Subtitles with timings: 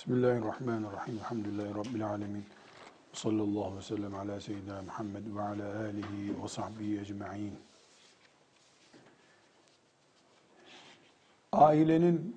[0.00, 1.14] Bismillahirrahmanirrahim.
[1.14, 2.44] Elhamdülillahi Rabbil alemin.
[3.12, 7.54] Sallallahu aleyhi ve sellem ala seyyidina Muhammed ve ala alihi ve sahbihi ecma'in.
[11.52, 12.36] Ailenin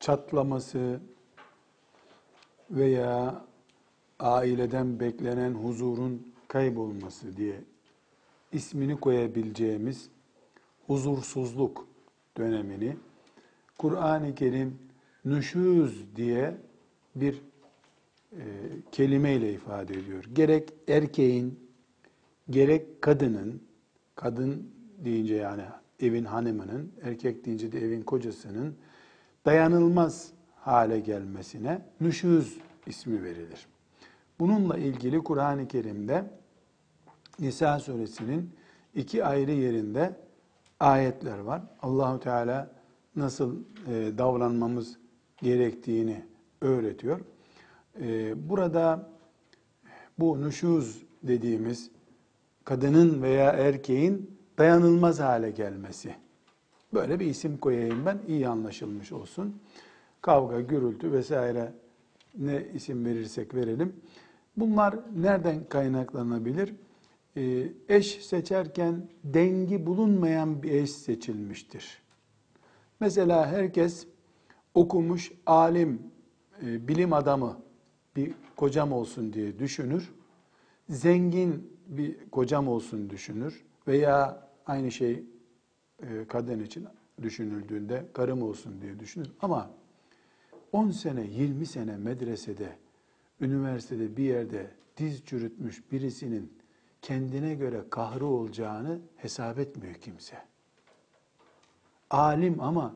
[0.00, 1.00] çatlaması
[2.70, 3.44] veya
[4.20, 7.60] aileden beklenen huzurun kaybolması diye
[8.52, 10.10] ismini koyabileceğimiz
[10.86, 11.86] huzursuzluk
[12.36, 12.96] dönemini
[13.78, 14.87] Kur'an-ı Kerim
[15.24, 16.56] nüşuz diye
[17.16, 17.42] bir
[18.32, 18.44] e,
[18.92, 20.24] kelimeyle ifade ediyor.
[20.32, 21.60] Gerek erkeğin,
[22.50, 23.62] gerek kadının,
[24.14, 24.70] kadın
[25.04, 25.62] deyince yani
[26.00, 28.74] evin hanımının, erkek deyince de evin kocasının
[29.46, 33.66] dayanılmaz hale gelmesine nüşuz ismi verilir.
[34.40, 36.30] Bununla ilgili Kur'an-ı Kerim'de
[37.38, 38.50] Nisa suresinin
[38.94, 40.16] iki ayrı yerinde
[40.80, 41.62] ayetler var.
[41.82, 42.70] Allahu Teala
[43.16, 44.98] nasıl e, davranmamız
[45.42, 46.24] gerektiğini
[46.60, 47.20] öğretiyor.
[48.00, 49.10] E, burada
[50.18, 51.90] bu nüşuz dediğimiz
[52.64, 56.14] kadının veya erkeğin dayanılmaz hale gelmesi.
[56.94, 59.60] Böyle bir isim koyayım ben iyi anlaşılmış olsun.
[60.22, 61.72] Kavga, gürültü vesaire
[62.38, 63.92] ne isim verirsek verelim.
[64.56, 66.74] Bunlar nereden kaynaklanabilir?
[67.36, 72.02] Ee, eş seçerken dengi bulunmayan bir eş seçilmiştir.
[73.00, 74.06] Mesela herkes
[74.78, 76.02] okumuş, alim,
[76.62, 77.58] e, bilim adamı
[78.16, 80.12] bir kocam olsun diye düşünür.
[80.88, 83.64] Zengin bir kocam olsun düşünür.
[83.86, 85.22] Veya aynı şey
[86.02, 86.86] e, kadın için
[87.22, 89.30] düşünüldüğünde karım olsun diye düşünür.
[89.40, 89.70] Ama
[90.72, 92.76] 10 sene, 20 sene medresede,
[93.40, 96.52] üniversitede bir yerde diz çürütmüş birisinin
[97.02, 100.36] kendine göre kahrı olacağını hesap etmiyor kimse.
[102.10, 102.94] Alim ama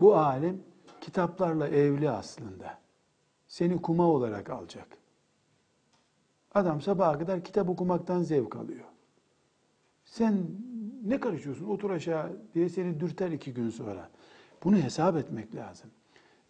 [0.00, 0.62] bu alim
[1.00, 2.78] kitaplarla evli aslında.
[3.48, 4.88] Seni kuma olarak alacak.
[6.54, 8.84] Adam sabaha kadar kitap okumaktan zevk alıyor.
[10.04, 10.46] Sen
[11.04, 14.10] ne karışıyorsun otur aşağı diye seni dürter iki gün sonra.
[14.64, 15.90] Bunu hesap etmek lazım.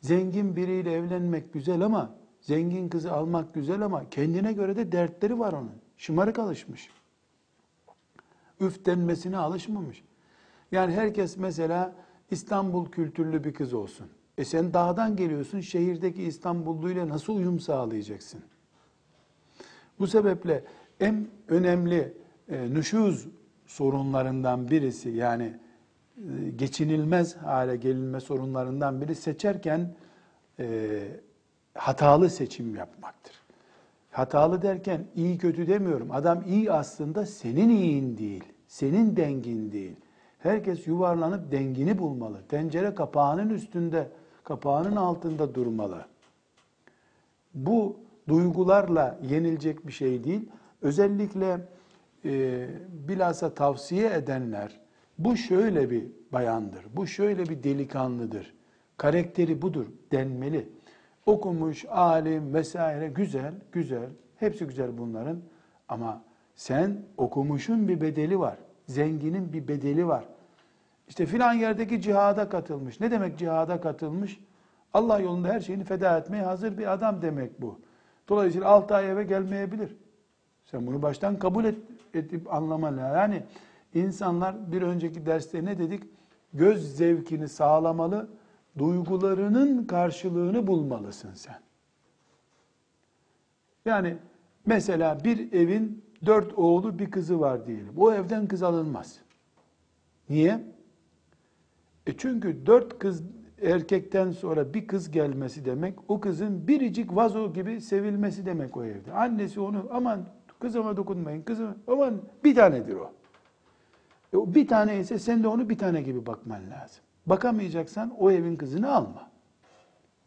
[0.00, 5.52] Zengin biriyle evlenmek güzel ama zengin kızı almak güzel ama kendine göre de dertleri var
[5.52, 5.72] onun.
[5.96, 6.90] Şımarık alışmış.
[8.60, 10.04] Üf denmesine alışmamış.
[10.72, 11.94] Yani herkes mesela
[12.30, 14.06] İstanbul kültürlü bir kız olsun.
[14.40, 18.40] E sen dağdan geliyorsun, şehirdeki İstanbulluyla nasıl uyum sağlayacaksın?
[19.98, 20.64] Bu sebeple
[21.00, 22.14] en önemli
[22.48, 23.28] e, nüşuz
[23.66, 25.54] sorunlarından birisi yani
[26.16, 29.94] e, geçinilmez hale gelinme sorunlarından biri seçerken
[30.58, 31.00] e,
[31.74, 33.34] hatalı seçim yapmaktır.
[34.10, 36.10] Hatalı derken iyi kötü demiyorum.
[36.10, 39.96] Adam iyi aslında senin iyin değil, senin dengin değil.
[40.38, 42.42] Herkes yuvarlanıp dengini bulmalı.
[42.48, 44.08] Tencere kapağının üstünde,
[44.50, 46.04] kapağının altında durmalı.
[47.54, 47.96] Bu
[48.28, 50.48] duygularla yenilecek bir şey değil.
[50.82, 51.60] Özellikle
[52.24, 52.66] e,
[53.08, 54.80] bilhassa tavsiye edenler,
[55.18, 58.54] bu şöyle bir bayandır, bu şöyle bir delikanlıdır,
[58.96, 60.68] karakteri budur denmeli.
[61.26, 65.40] Okumuş, alim vesaire güzel, güzel, hepsi güzel bunların
[65.88, 66.22] ama
[66.56, 70.24] sen okumuşun bir bedeli var zenginin bir bedeli var.
[71.10, 73.00] İşte filan yerdeki cihada katılmış.
[73.00, 74.40] Ne demek cihada katılmış?
[74.94, 77.80] Allah yolunda her şeyini feda etmeye hazır bir adam demek bu.
[78.28, 79.96] Dolayısıyla 6 ay eve gelmeyebilir.
[80.64, 81.78] Sen bunu baştan kabul et,
[82.14, 82.96] edip anlaman.
[82.98, 83.42] Yani
[83.94, 86.02] insanlar bir önceki derste ne dedik?
[86.52, 88.28] Göz zevkini sağlamalı,
[88.78, 91.60] duygularının karşılığını bulmalısın sen.
[93.84, 94.16] Yani
[94.66, 97.92] mesela bir evin dört oğlu bir kızı var diyelim.
[97.96, 99.18] O evden kız alınmaz.
[100.28, 100.79] Niye?
[102.06, 103.22] E çünkü dört kız
[103.62, 109.12] erkekten sonra bir kız gelmesi demek, o kızın biricik vazo gibi sevilmesi demek o evde.
[109.12, 110.24] Annesi onu aman
[110.60, 113.12] kızıma dokunmayın, kızım aman bir tanedir o.
[114.32, 117.02] E o bir tane ise sen de onu bir tane gibi bakman lazım.
[117.26, 119.30] Bakamayacaksan o evin kızını alma.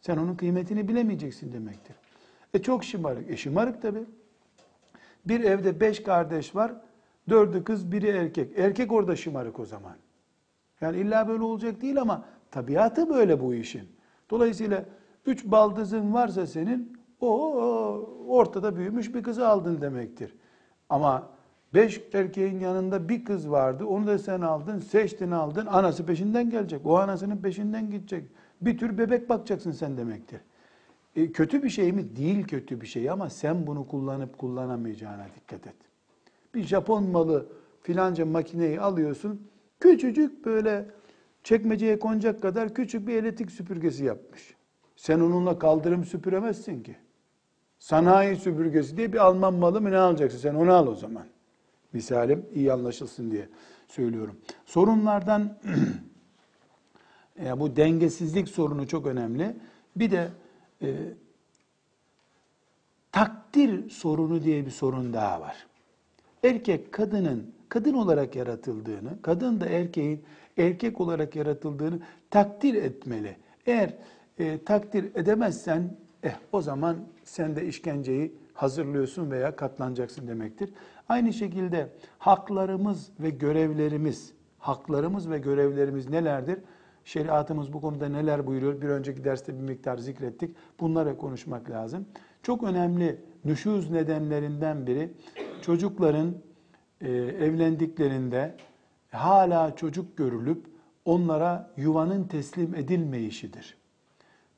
[0.01, 1.95] Sen onun kıymetini bilemeyeceksin demektir.
[2.53, 3.31] E çok şımarık.
[3.31, 4.05] E şımarık tabii.
[5.25, 6.73] Bir evde beş kardeş var.
[7.29, 8.59] Dördü kız, biri erkek.
[8.59, 9.95] Erkek orada şımarık o zaman.
[10.83, 13.89] Yani illa böyle olacak değil ama tabiatı böyle bu işin.
[14.29, 14.85] Dolayısıyla
[15.25, 17.53] üç baldızın varsa senin o
[18.27, 20.35] ortada büyümüş bir kızı aldın demektir.
[20.89, 21.29] Ama
[21.73, 23.85] beş erkeğin yanında bir kız vardı.
[23.85, 25.65] Onu da sen aldın, seçtin aldın.
[25.65, 26.85] Anası peşinden gelecek.
[26.85, 28.23] O anasının peşinden gidecek.
[28.61, 30.41] Bir tür bebek bakacaksın sen demektir.
[31.15, 32.15] E, kötü bir şey mi?
[32.15, 35.75] Değil kötü bir şey ama sen bunu kullanıp kullanamayacağına dikkat et.
[36.55, 37.45] Bir Japon malı
[37.81, 39.47] filanca makineyi alıyorsun.
[39.83, 40.85] Küçücük böyle
[41.43, 44.55] çekmeceye konacak kadar küçük bir elektrik süpürgesi yapmış.
[44.95, 46.95] Sen onunla kaldırım süpüremezsin ki.
[47.79, 50.39] Sanayi süpürgesi diye bir Alman malı mı ne alacaksın?
[50.39, 51.25] Sen onu al o zaman.
[51.93, 53.49] Misalim iyi anlaşılsın diye
[53.87, 54.39] söylüyorum.
[54.65, 55.59] Sorunlardan
[57.43, 59.55] yani bu dengesizlik sorunu çok önemli.
[59.95, 60.27] Bir de
[60.81, 60.95] e,
[63.11, 65.67] takdir sorunu diye bir sorun daha var.
[66.43, 70.23] Erkek kadının kadın olarak yaratıldığını, kadın da erkeğin
[70.57, 71.99] erkek olarak yaratıldığını
[72.29, 73.37] takdir etmeli.
[73.65, 73.93] Eğer
[74.37, 80.69] e, takdir edemezsen eh, o zaman sen de işkenceyi hazırlıyorsun veya katlanacaksın demektir.
[81.09, 81.89] Aynı şekilde
[82.19, 86.59] haklarımız ve görevlerimiz, haklarımız ve görevlerimiz nelerdir?
[87.05, 88.81] Şeriatımız bu konuda neler buyuruyor?
[88.81, 90.55] Bir önceki derste bir miktar zikrettik.
[90.79, 92.05] Bunlara konuşmak lazım.
[92.43, 95.13] Çok önemli nüşuz nedenlerinden biri
[95.61, 96.35] çocukların
[97.01, 98.55] e, evlendiklerinde
[99.11, 100.65] hala çocuk görülüp
[101.05, 103.77] onlara yuvanın teslim edilmeyişidir.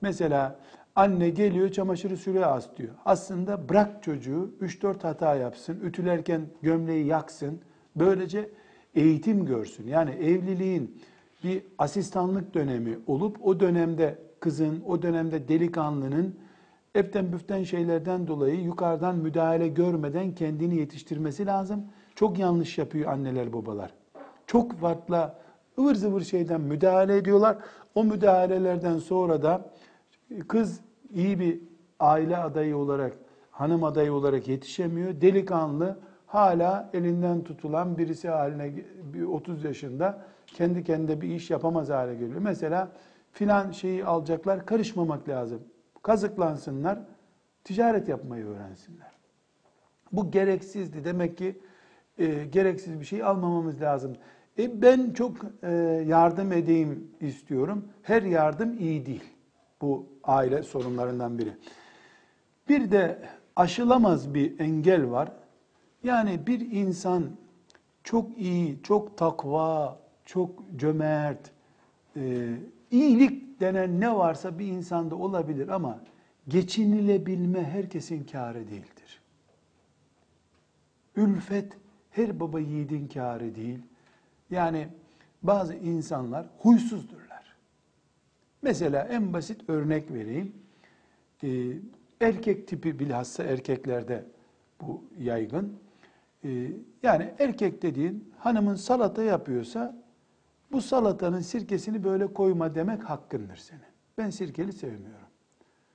[0.01, 0.59] Mesela
[0.95, 2.93] anne geliyor çamaşırı sürüyor as diyor.
[3.05, 7.61] Aslında bırak çocuğu 3-4 hata yapsın, ütülerken gömleği yaksın.
[7.95, 8.49] Böylece
[8.95, 9.87] eğitim görsün.
[9.87, 11.01] Yani evliliğin
[11.43, 16.35] bir asistanlık dönemi olup o dönemde kızın, o dönemde delikanlının
[16.95, 21.85] eften büften şeylerden dolayı yukarıdan müdahale görmeden kendini yetiştirmesi lazım.
[22.15, 23.93] Çok yanlış yapıyor anneler babalar.
[24.47, 25.33] Çok farklı
[25.79, 27.57] ıvır zıvır şeyden müdahale ediyorlar.
[27.95, 29.71] O müdahalelerden sonra da
[30.47, 30.81] kız
[31.13, 31.61] iyi bir
[31.99, 33.13] aile adayı olarak,
[33.51, 35.21] hanım adayı olarak yetişemiyor.
[35.21, 38.73] Delikanlı hala elinden tutulan birisi haline
[39.31, 42.41] 30 yaşında kendi kendine bir iş yapamaz hale geliyor.
[42.41, 42.91] Mesela
[43.31, 45.61] filan şeyi alacaklar karışmamak lazım.
[46.01, 46.99] Kazıklansınlar,
[47.63, 49.11] ticaret yapmayı öğrensinler.
[50.11, 51.05] Bu gereksizdi.
[51.05, 51.59] Demek ki
[52.19, 54.15] e, gereksiz bir şey almamamız lazım.
[54.59, 55.71] E, ben çok e,
[56.07, 57.85] yardım edeyim istiyorum.
[58.01, 59.23] Her yardım iyi değil.
[59.81, 61.53] Bu aile sorunlarından biri.
[62.69, 63.19] Bir de
[63.55, 65.31] aşılamaz bir engel var.
[66.03, 67.23] Yani bir insan
[68.03, 71.51] çok iyi, çok takva, çok cömert,
[72.17, 72.55] e,
[72.91, 75.99] iyilik denen ne varsa bir insanda olabilir ama
[76.47, 79.21] geçinilebilme herkesin kârı değildir.
[81.15, 81.77] Ülfet
[82.15, 83.79] her baba yiğidin kârı değil.
[84.51, 84.87] Yani
[85.43, 87.55] bazı insanlar huysuzdurlar.
[88.61, 90.53] Mesela en basit örnek vereyim.
[91.43, 91.71] Ee,
[92.21, 94.23] erkek tipi bilhassa erkeklerde
[94.81, 95.73] bu yaygın.
[96.43, 96.67] Ee,
[97.03, 99.95] yani erkek dediğin hanımın salata yapıyorsa
[100.71, 103.81] bu salatanın sirkesini böyle koyma demek hakkındır senin.
[104.17, 105.27] Ben sirkeli sevmiyorum.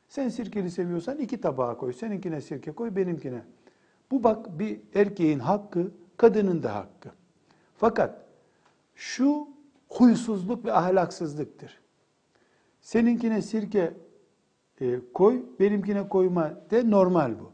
[0.08, 1.93] Sen sirkeli seviyorsan iki tabağa koy.
[1.93, 3.43] Seninkine sirke koy, benimkine.
[4.11, 5.90] Bu bak bir erkeğin hakkı,
[6.20, 7.11] kadının da hakkı.
[7.76, 8.26] Fakat
[8.94, 9.49] şu
[9.88, 11.81] huysuzluk ve ahlaksızlıktır.
[12.81, 13.94] Seninkine sirke
[14.81, 17.52] e, koy, benimkine koyma de normal bu.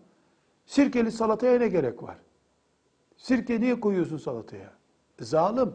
[0.66, 2.18] Sirkeli salataya ne gerek var?
[3.16, 4.72] Sirke niye koyuyorsun salataya?
[5.20, 5.72] Zalim.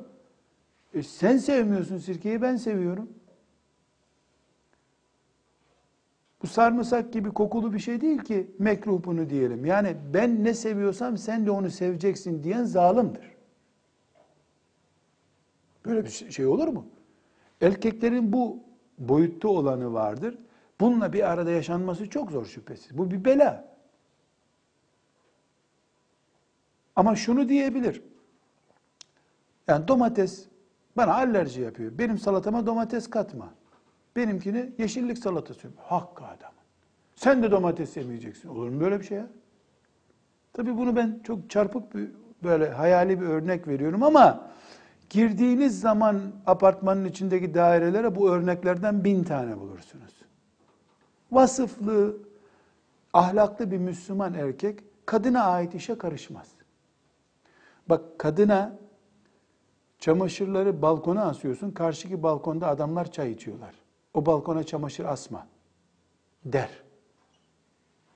[0.94, 3.10] E sen sevmiyorsun sirkeyi, ben seviyorum.
[6.44, 9.66] Bu sarımsak gibi kokulu bir şey değil ki mekruh bunu diyelim.
[9.66, 13.32] Yani ben ne seviyorsam sen de onu seveceksin diyen zalimdir.
[15.86, 16.86] Böyle bir şey olur mu?
[17.62, 18.60] Erkeklerin bu
[18.98, 20.38] boyutta olanı vardır.
[20.80, 22.98] Bununla bir arada yaşanması çok zor şüphesiz.
[22.98, 23.72] Bu bir bela.
[26.96, 28.02] Ama şunu diyebilir.
[29.68, 30.46] Yani domates
[30.98, 31.98] bana alerji yapıyor.
[31.98, 33.54] Benim salatama domates katma.
[34.16, 35.88] Benimkini yeşillik salatası yapıyor.
[35.88, 36.52] Hakkı adam.
[37.16, 38.50] Sen de domates yemeyeceksin.
[38.50, 39.28] Olur mu böyle bir şey ya?
[40.54, 42.12] Tabii bunu ben çok çarpık bir
[42.44, 44.52] böyle hayali bir örnek veriyorum ama
[45.10, 50.14] girdiğiniz zaman apartmanın içindeki dairelere bu örneklerden bin tane bulursunuz.
[51.32, 52.18] Vasıflı,
[53.14, 56.48] ahlaklı bir Müslüman erkek kadına ait işe karışmaz.
[57.90, 58.78] Bak kadına
[60.00, 61.72] çamaşırları balkona asıyorsun.
[61.72, 63.81] Karşıki balkonda adamlar çay içiyorlar.
[64.14, 65.48] O balkona çamaşır asma
[66.46, 66.70] der.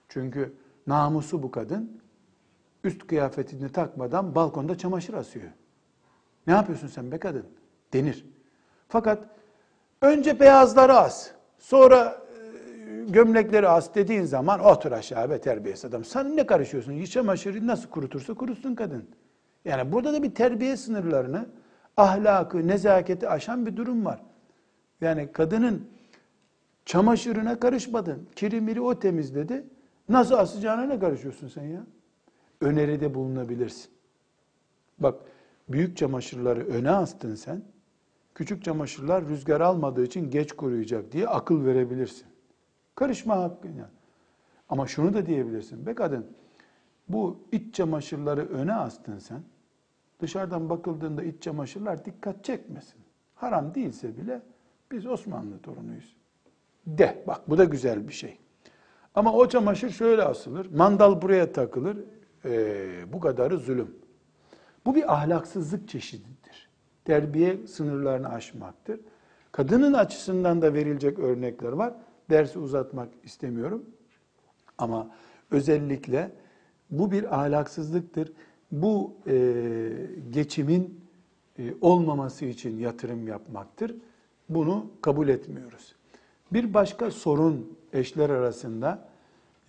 [0.07, 0.53] Çünkü
[0.87, 2.01] namusu bu kadın
[2.83, 5.49] üst kıyafetini takmadan balkonda çamaşır asıyor.
[6.47, 7.45] Ne yapıyorsun sen be kadın?
[7.93, 8.25] Denir.
[8.87, 9.23] Fakat
[10.01, 12.21] önce beyazları as, sonra
[12.87, 16.03] e, gömlekleri as dediğin zaman otur aşağı be terbiyesiz adam.
[16.05, 17.03] Sen ne karışıyorsun?
[17.03, 19.09] Çamaşırı nasıl kurutursa kurutsun kadın.
[19.65, 21.49] Yani burada da bir terbiye sınırlarını,
[21.97, 24.21] ahlakı, nezaketi aşan bir durum var.
[25.01, 25.87] Yani kadının
[26.85, 28.27] çamaşırına karışmadın.
[28.35, 29.67] Kirimiri o temizledi.
[30.09, 31.85] Nasıl asacağına ne karışıyorsun sen ya?
[32.61, 33.91] Öneride bulunabilirsin.
[34.99, 35.15] Bak
[35.69, 37.61] büyük çamaşırları öne astın sen.
[38.35, 42.27] Küçük çamaşırlar rüzgar almadığı için geç kuruyacak diye akıl verebilirsin.
[42.95, 43.89] Karışma hakkına.
[44.69, 45.85] Ama şunu da diyebilirsin.
[45.85, 46.25] Be kadın
[47.09, 49.41] bu iç çamaşırları öne astın sen.
[50.19, 53.01] Dışarıdan bakıldığında iç çamaşırlar dikkat çekmesin.
[53.35, 54.41] Haram değilse bile
[54.95, 56.15] biz Osmanlı torunuyuz.
[56.87, 58.37] De bak bu da güzel bir şey.
[59.15, 60.71] Ama o çamaşır şöyle asılır.
[60.75, 61.97] Mandal buraya takılır.
[62.45, 63.95] Ee, bu kadarı zulüm.
[64.85, 66.69] Bu bir ahlaksızlık çeşididir.
[67.05, 68.99] Terbiye sınırlarını aşmaktır.
[69.51, 71.93] Kadının açısından da verilecek örnekler var.
[72.29, 73.85] Dersi uzatmak istemiyorum.
[74.77, 75.11] Ama
[75.51, 76.31] özellikle
[76.89, 78.31] bu bir ahlaksızlıktır.
[78.71, 79.53] Bu e,
[80.29, 81.01] geçimin
[81.59, 83.95] e, olmaması için yatırım yapmaktır.
[84.49, 85.95] Bunu kabul etmiyoruz.
[86.53, 89.09] Bir başka sorun eşler arasında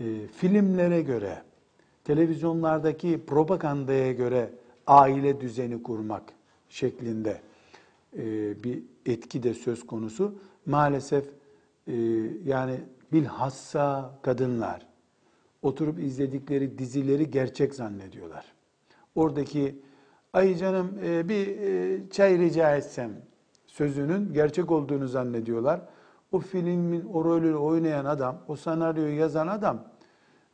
[0.01, 1.43] e, filmlere göre,
[2.05, 4.51] televizyonlardaki propagandaya göre
[4.87, 6.23] aile düzeni kurmak
[6.69, 7.41] şeklinde
[8.17, 8.23] e,
[8.65, 10.35] bir etki de söz konusu.
[10.67, 11.25] Maalesef
[11.87, 11.95] e,
[12.45, 12.81] yani
[13.13, 14.87] bilhassa kadınlar
[15.63, 18.45] oturup izledikleri dizileri gerçek zannediyorlar.
[19.15, 19.79] Oradaki
[20.33, 21.47] ay canım e, bir
[22.11, 23.13] çay rica etsem
[23.77, 25.81] sözünün gerçek olduğunu zannediyorlar.
[26.33, 29.85] O filmin o rolü oynayan adam, o senaryoyu yazan adam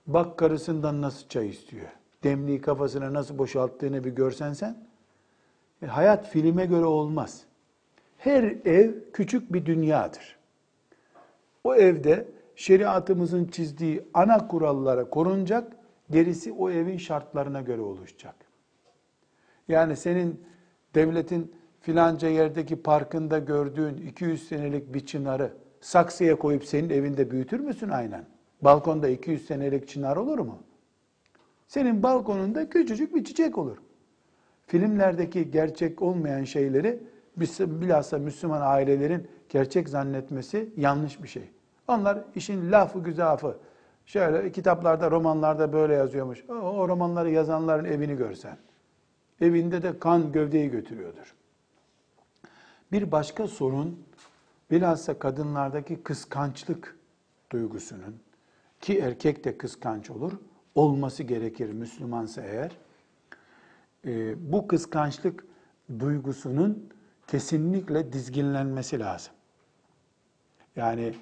[0.06, 1.88] bak karısından nasıl çay istiyor.
[2.24, 4.76] Demliği kafasına nasıl boşalttığını bir görsen sen.
[5.82, 7.44] E, hayat filme göre olmaz.
[8.18, 10.36] Her ev küçük bir dünyadır.
[11.64, 15.72] O evde şeriatımızın çizdiği ana kurallara korunacak,
[16.10, 18.34] gerisi o evin şartlarına göre oluşacak.
[19.68, 20.44] Yani senin
[20.94, 27.88] devletin filanca yerdeki parkında gördüğün 200 senelik bir çınarı saksıya koyup senin evinde büyütür müsün
[27.88, 28.24] aynen?
[28.62, 30.58] Balkonda 200 senelik çınar olur mu?
[31.68, 33.76] Senin balkonunda küçücük bir çiçek olur.
[34.66, 37.02] Filmlerdeki gerçek olmayan şeyleri
[37.36, 41.50] bilhassa Müslüman ailelerin gerçek zannetmesi yanlış bir şey.
[41.88, 43.56] Onlar işin lafı güzafı.
[44.06, 46.44] Şöyle kitaplarda, romanlarda böyle yazıyormuş.
[46.48, 48.56] O, o romanları yazanların evini görsen.
[49.40, 51.34] Evinde de kan gövdeyi götürüyordur.
[52.92, 54.04] Bir başka sorun
[54.70, 56.98] bilhassa kadınlardaki kıskançlık
[57.52, 58.16] duygusunun
[58.80, 60.32] ki erkek de kıskanç olur
[60.74, 62.72] olması gerekir Müslümansa eğer.
[64.06, 65.44] E, bu kıskançlık
[65.98, 66.88] duygusunun
[67.26, 69.32] kesinlikle dizginlenmesi lazım.
[70.76, 71.14] Yani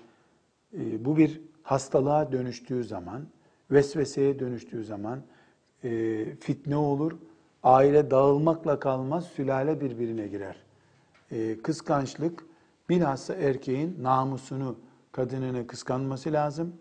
[0.74, 3.26] e, bu bir hastalığa dönüştüğü zaman,
[3.70, 5.22] vesveseye dönüştüğü zaman
[5.84, 7.12] e, fitne olur,
[7.62, 10.69] aile dağılmakla kalmaz, sülale birbirine girer.
[11.30, 12.46] E, kıskançlık
[12.88, 14.76] bilhassa erkeğin namusunu,
[15.12, 16.74] kadınını kıskanması lazım.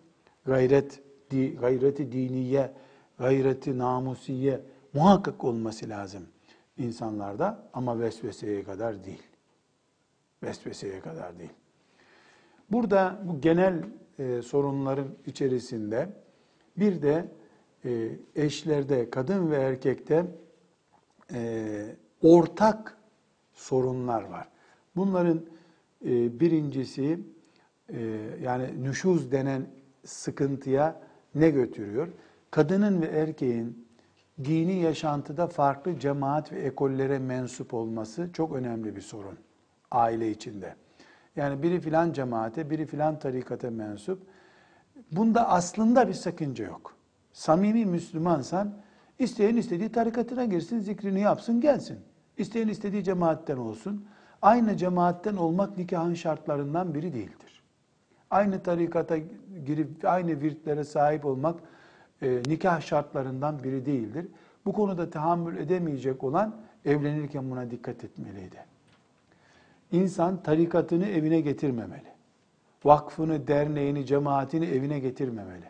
[0.46, 1.02] Gayret,
[1.32, 2.74] di, gayreti diniye,
[3.18, 4.62] gayreti namusiye
[4.94, 6.24] muhakkak olması lazım
[6.78, 9.24] insanlarda ama vesveseye kadar değil.
[10.44, 11.54] Vesveseye kadar değil.
[12.72, 13.84] Burada bu genel
[14.20, 16.10] e, sorunların içerisinde
[16.78, 17.26] bir de
[17.86, 20.26] e, eşlerde, kadın ve erkekte
[21.34, 22.98] e, ortak
[23.60, 24.48] sorunlar var.
[24.96, 25.42] Bunların
[26.06, 27.20] e, birincisi
[27.90, 28.02] e,
[28.44, 29.68] yani nüşuz denen
[30.06, 31.02] sıkıntıya
[31.36, 32.08] ne götürüyor?
[32.52, 33.88] Kadının ve erkeğin
[34.44, 39.38] dini yaşantıda farklı cemaat ve ekollere mensup olması çok önemli bir sorun
[39.92, 40.76] aile içinde.
[41.36, 44.22] Yani biri filan cemaate, biri filan tarikata mensup.
[45.12, 46.96] Bunda aslında bir sakınca yok.
[47.34, 48.74] Samimi Müslümansan
[49.20, 52.00] isteyen istediği tarikatına girsin, zikrini yapsın, gelsin.
[52.40, 54.06] İsteyen istediği cemaatten olsun.
[54.42, 57.64] Aynı cemaatten olmak nikahın şartlarından biri değildir.
[58.30, 59.18] Aynı tarikata
[59.66, 61.60] girip aynı virtlere sahip olmak
[62.22, 64.28] e, nikah şartlarından biri değildir.
[64.66, 66.56] Bu konuda tahammül edemeyecek olan
[66.86, 68.66] evlenirken buna dikkat etmeliydi.
[69.92, 72.08] İnsan tarikatını evine getirmemeli.
[72.84, 75.66] Vakfını, derneğini, cemaatini evine getirmemeli.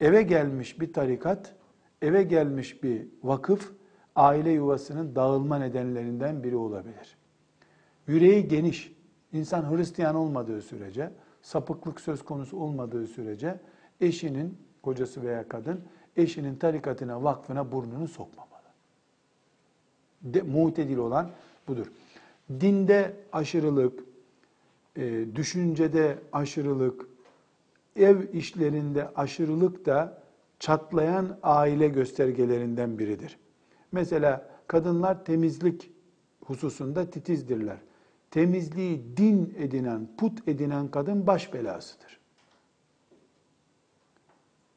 [0.00, 1.54] Eve gelmiş bir tarikat,
[2.02, 3.72] eve gelmiş bir vakıf,
[4.16, 7.16] aile yuvasının dağılma nedenlerinden biri olabilir.
[8.06, 8.92] Yüreği geniş,
[9.32, 11.10] insan Hristiyan olmadığı sürece,
[11.42, 13.60] sapıklık söz konusu olmadığı sürece
[14.00, 15.80] eşinin, kocası veya kadın,
[16.16, 18.46] eşinin tarikatına, vakfına burnunu sokmamalı.
[20.22, 21.30] De, mutedil olan
[21.68, 21.86] budur.
[22.60, 24.04] Dinde aşırılık,
[24.96, 27.06] e, düşüncede aşırılık,
[27.96, 30.22] ev işlerinde aşırılık da
[30.58, 33.38] çatlayan aile göstergelerinden biridir.
[33.96, 35.90] Mesela kadınlar temizlik
[36.44, 37.76] hususunda titizdirler.
[38.30, 42.20] Temizliği din edinen, put edinen kadın baş belasıdır.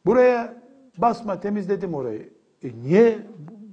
[0.05, 0.61] Buraya
[0.97, 2.29] basma temizledim orayı.
[2.63, 3.19] E niye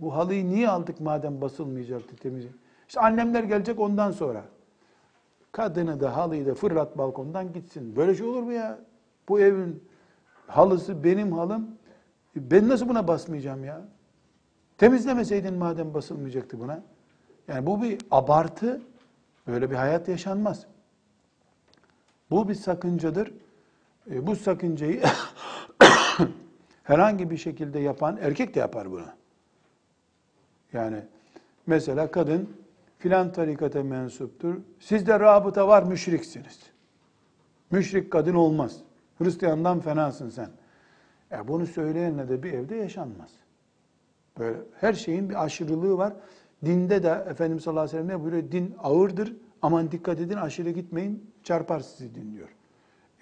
[0.00, 2.52] bu halıyı niye aldık madem basılmayacaktı temizlik?
[2.88, 4.44] İşte annemler gelecek ondan sonra.
[5.52, 7.96] Kadını da halıyı da fırlat balkondan gitsin.
[7.96, 8.78] Böyle şey olur mu ya?
[9.28, 9.84] Bu evin
[10.46, 11.70] halısı benim halım.
[12.36, 13.95] E, Ben nasıl buna basmayacağım ya?
[14.78, 16.82] Temizlemeseydin madem basılmayacaktı buna.
[17.48, 18.82] Yani bu bir abartı.
[19.46, 20.66] Böyle bir hayat yaşanmaz.
[22.30, 23.32] Bu bir sakıncadır.
[24.10, 25.02] E, bu sakıncayı
[26.82, 29.06] herhangi bir şekilde yapan erkek de yapar bunu.
[30.72, 31.02] Yani
[31.66, 32.56] mesela kadın
[32.98, 34.54] filan tarikata mensuptur.
[34.80, 36.60] Sizde rabıta var müşriksiniz.
[37.70, 38.76] Müşrik kadın olmaz.
[39.18, 40.50] Hristiyandan fenasın sen.
[41.32, 43.30] E bunu söyleyenle de bir evde yaşanmaz.
[44.38, 46.12] Böyle her şeyin bir aşırılığı var.
[46.64, 48.52] Dinde de Efendimiz sallallahu aleyhi ve sellem ne buyuruyor?
[48.52, 49.36] Din ağırdır.
[49.62, 51.30] Aman dikkat edin aşırı gitmeyin.
[51.42, 52.48] Çarpar sizi din diyor.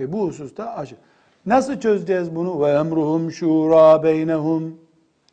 [0.01, 0.99] E bu hususta aşırı.
[1.47, 2.61] Nasıl çözeceğiz bunu?
[2.61, 4.79] Ve emruhum şura beynehum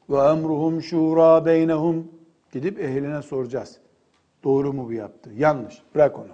[0.09, 2.11] ve emruhum şura beynehum.
[2.51, 3.77] Gidip ehline soracağız.
[4.43, 5.29] Doğru mu bu yaptı?
[5.37, 5.81] Yanlış.
[5.95, 6.27] Bırak onu.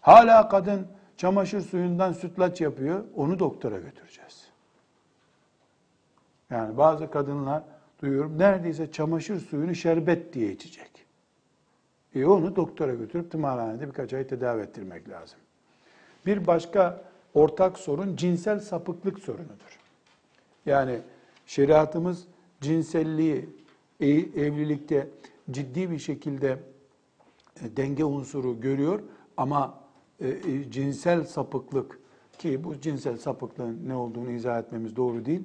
[0.00, 0.86] Hala kadın
[1.16, 3.04] çamaşır suyundan sütlaç yapıyor.
[3.16, 4.50] Onu doktora götüreceğiz.
[6.50, 7.62] Yani bazı kadınlar
[8.02, 10.90] duyuyorum neredeyse çamaşır suyunu şerbet diye içecek.
[12.14, 15.38] E onu doktora götürüp tımarhanede birkaç ay tedavi ettirmek lazım.
[16.26, 17.04] Bir başka
[17.34, 19.78] ortak sorun cinsel sapıklık sorunudur.
[20.66, 20.98] Yani
[21.46, 22.26] şeriatımız
[22.60, 23.48] cinselliği
[24.00, 25.08] e, evlilikte
[25.50, 26.58] ciddi bir şekilde
[27.62, 29.02] e, denge unsuru görüyor
[29.36, 29.80] ama
[30.20, 32.00] e, cinsel sapıklık
[32.38, 35.42] ki bu cinsel sapıklığın ne olduğunu izah etmemiz doğru değil.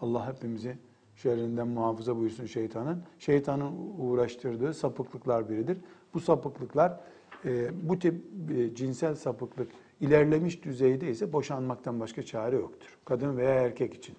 [0.00, 0.76] Allah hepimizi
[1.16, 3.02] şerrinden muhafaza buyursun şeytanın.
[3.18, 5.78] Şeytanın uğraştırdığı sapıklıklar biridir.
[6.14, 7.00] Bu sapıklıklar
[7.44, 8.14] e, bu tip
[8.50, 9.68] e, cinsel sapıklık
[10.00, 12.98] ilerlemiş düzeyde ise boşanmaktan başka çare yoktur.
[13.04, 14.16] Kadın veya erkek için.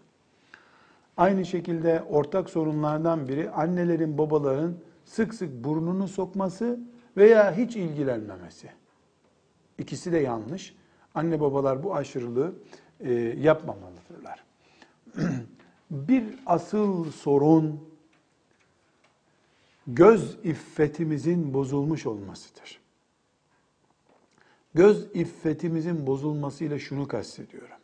[1.18, 6.80] Aynı şekilde ortak sorunlardan biri annelerin, babaların sık sık burnunu sokması
[7.18, 8.70] veya hiç ilgilenmemesi.
[9.78, 10.76] İkisi de yanlış.
[11.16, 12.54] Anne babalar bu aşırılığı
[13.00, 14.44] e, yapmamalıdırlar.
[15.94, 17.90] Bir asıl sorun
[19.88, 22.80] göz iffetimizin bozulmuş olmasıdır.
[24.74, 27.78] Göz iffetimizin bozulmasıyla şunu kastediyorum.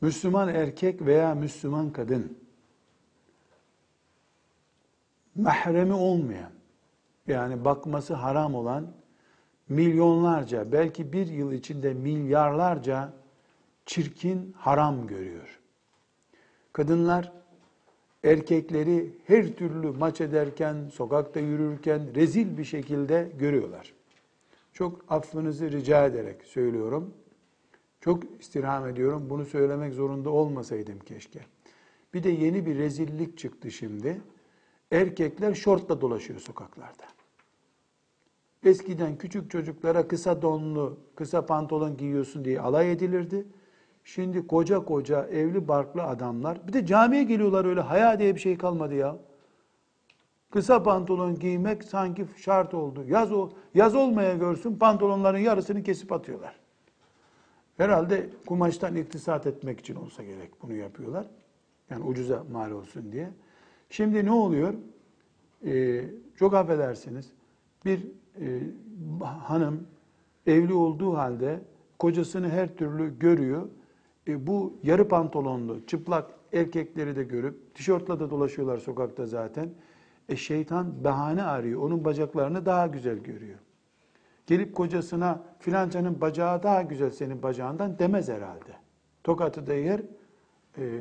[0.00, 2.38] Müslüman erkek veya Müslüman kadın
[5.34, 6.52] mahremi olmayan
[7.26, 8.92] yani bakması haram olan
[9.68, 13.12] milyonlarca belki bir yıl içinde milyarlarca
[13.86, 15.63] çirkin haram görüyor.
[16.74, 17.32] Kadınlar
[18.24, 23.94] erkekleri her türlü maç ederken, sokakta yürürken rezil bir şekilde görüyorlar.
[24.72, 27.14] Çok affınızı rica ederek söylüyorum.
[28.00, 29.30] Çok istirham ediyorum.
[29.30, 31.40] Bunu söylemek zorunda olmasaydım keşke.
[32.14, 34.20] Bir de yeni bir rezillik çıktı şimdi.
[34.90, 37.04] Erkekler şortla dolaşıyor sokaklarda.
[38.64, 43.46] Eskiden küçük çocuklara kısa donlu, kısa pantolon giyiyorsun diye alay edilirdi.
[44.04, 48.58] Şimdi koca koca evli barklı adamlar bir de camiye geliyorlar öyle haya diye bir şey
[48.58, 49.16] kalmadı ya.
[50.50, 53.04] Kısa pantolon giymek sanki şart oldu.
[53.08, 56.56] Yaz o yaz olmaya görsün pantolonların yarısını kesip atıyorlar.
[57.76, 61.26] Herhalde kumaştan iktisat etmek için olsa gerek bunu yapıyorlar.
[61.90, 63.30] Yani ucuza mal olsun diye.
[63.90, 64.74] Şimdi ne oluyor?
[65.66, 66.04] Ee,
[66.36, 67.32] çok affedersiniz.
[67.84, 68.06] Bir
[68.40, 68.60] e,
[69.24, 69.86] hanım
[70.46, 71.60] evli olduğu halde
[71.98, 73.68] kocasını her türlü görüyor.
[74.28, 79.70] E, bu yarı pantolonlu, çıplak erkekleri de görüp, tişörtle de dolaşıyorlar sokakta zaten.
[80.28, 81.82] E şeytan bahane arıyor.
[81.82, 83.58] Onun bacaklarını daha güzel görüyor.
[84.46, 88.72] Gelip kocasına filancanın bacağı daha güzel senin bacağından demez herhalde.
[89.24, 90.00] Tokatı da yer,
[90.78, 91.00] e,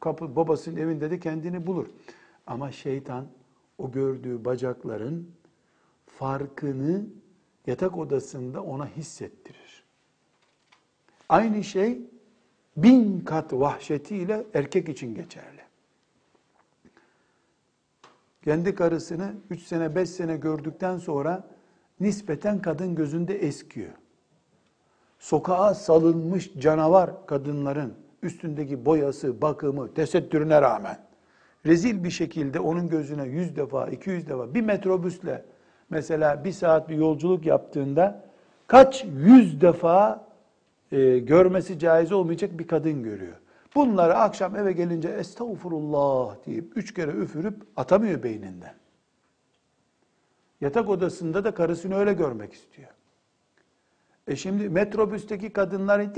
[0.00, 1.86] kapı, babasının evinde de kendini bulur.
[2.46, 3.26] Ama şeytan
[3.78, 5.30] o gördüğü bacakların
[6.06, 7.06] farkını
[7.66, 9.84] yatak odasında ona hissettirir.
[11.28, 12.00] Aynı şey
[12.82, 15.60] bin kat vahşetiyle erkek için geçerli.
[18.44, 21.44] Kendi karısını üç sene beş sene gördükten sonra
[22.00, 23.92] nispeten kadın gözünde eskiyor.
[25.18, 30.98] Sokağa salınmış canavar kadınların üstündeki boyası, bakımı, tesettürüne rağmen
[31.66, 35.44] rezil bir şekilde onun gözüne yüz defa, iki yüz defa bir metrobüsle
[35.90, 38.24] mesela bir saat bir yolculuk yaptığında
[38.66, 40.27] kaç yüz defa
[40.92, 43.36] e, görmesi caiz olmayacak bir kadın görüyor.
[43.74, 48.74] Bunları akşam eve gelince estağfurullah deyip üç kere üfürüp atamıyor beyninden.
[50.60, 52.88] Yatak odasında da karısını öyle görmek istiyor.
[54.28, 56.12] E şimdi metrobüsteki kadınları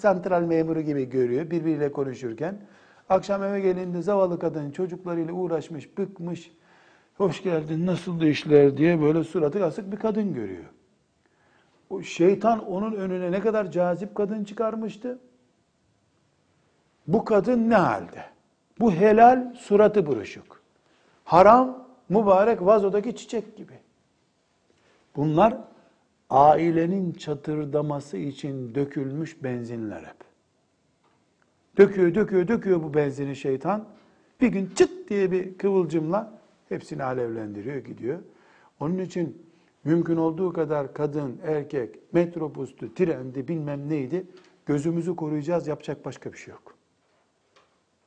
[0.00, 2.60] santral memuru gibi görüyor birbiriyle konuşurken.
[3.08, 6.52] Akşam eve gelince zavallı kadın çocuklarıyla uğraşmış, bıkmış.
[7.16, 10.64] Hoş geldin, nasıl işler diye böyle suratı asık bir kadın görüyor.
[11.90, 15.18] O şeytan onun önüne ne kadar cazip kadın çıkarmıştı?
[17.06, 18.24] Bu kadın ne halde?
[18.80, 20.62] Bu helal suratı buruşuk.
[21.24, 23.78] Haram mübarek vazodaki çiçek gibi.
[25.16, 25.58] Bunlar
[26.30, 30.16] ailenin çatırdaması için dökülmüş benzinler hep.
[31.78, 33.84] Döküyor, döküyor, döküyor bu benzini şeytan.
[34.40, 38.18] Bir gün çıt diye bir kıvılcımla hepsini alevlendiriyor, gidiyor.
[38.80, 39.45] Onun için
[39.86, 44.26] mümkün olduğu kadar kadın, erkek, metrobustu, trendi, bilmem neydi,
[44.66, 46.74] gözümüzü koruyacağız, yapacak başka bir şey yok.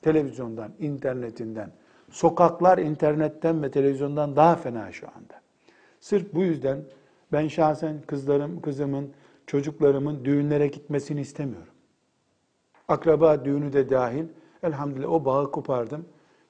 [0.02, 1.72] Televizyondan, internetinden,
[2.10, 5.42] sokaklar internetten ve televizyondan daha fena şu anda.
[6.00, 6.84] Sırf bu yüzden
[7.32, 9.14] ben şahsen kızlarım, kızımın,
[9.48, 11.74] çocuklarımın düğünlere gitmesini istemiyorum.
[12.88, 14.26] Akraba düğünü de dahil.
[14.64, 16.06] Elhamdülillah o bağı kopardım.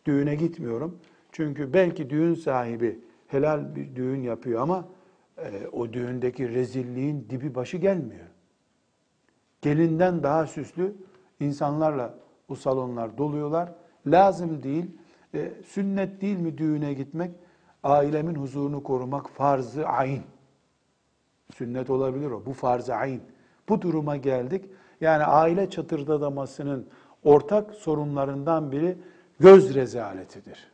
[0.06, 1.00] Düğüne gitmiyorum.
[1.32, 4.88] Çünkü belki düğün sahibi helal bir düğün yapıyor ama
[5.72, 8.26] o düğündeki rezilliğin dibi başı gelmiyor.
[9.62, 10.96] Gelinden daha süslü
[11.40, 12.16] insanlarla
[12.50, 13.72] o salonlar doluyorlar.
[14.08, 14.86] Lazım değil,
[15.34, 17.32] e, sünnet değil mi düğüne gitmek?
[17.84, 20.22] Ailemin huzurunu korumak farz-ı ayn.
[21.56, 22.46] Sünnet olabilir o.
[22.46, 23.22] Bu farz-ı ayn.
[23.70, 24.66] Bu duruma geldik.
[25.02, 26.88] Yani aile çatırdadamasının
[27.24, 28.98] ortak sorunlarından biri
[29.40, 30.72] göz rezaletidir.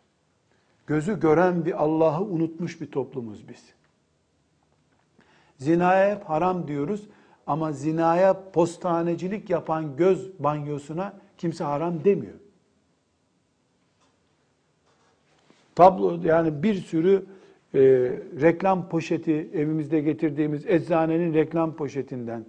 [0.87, 3.75] Gözü gören bir Allah'ı unutmuş bir toplumuz biz.
[5.57, 7.07] Zinaya hep haram diyoruz
[7.47, 12.33] ama zinaya postanecilik yapan göz banyosuna kimse haram demiyor.
[15.75, 17.25] Tablo yani bir sürü
[17.73, 17.79] e,
[18.41, 22.45] reklam poşeti evimizde getirdiğimiz eczanenin reklam poşetinden,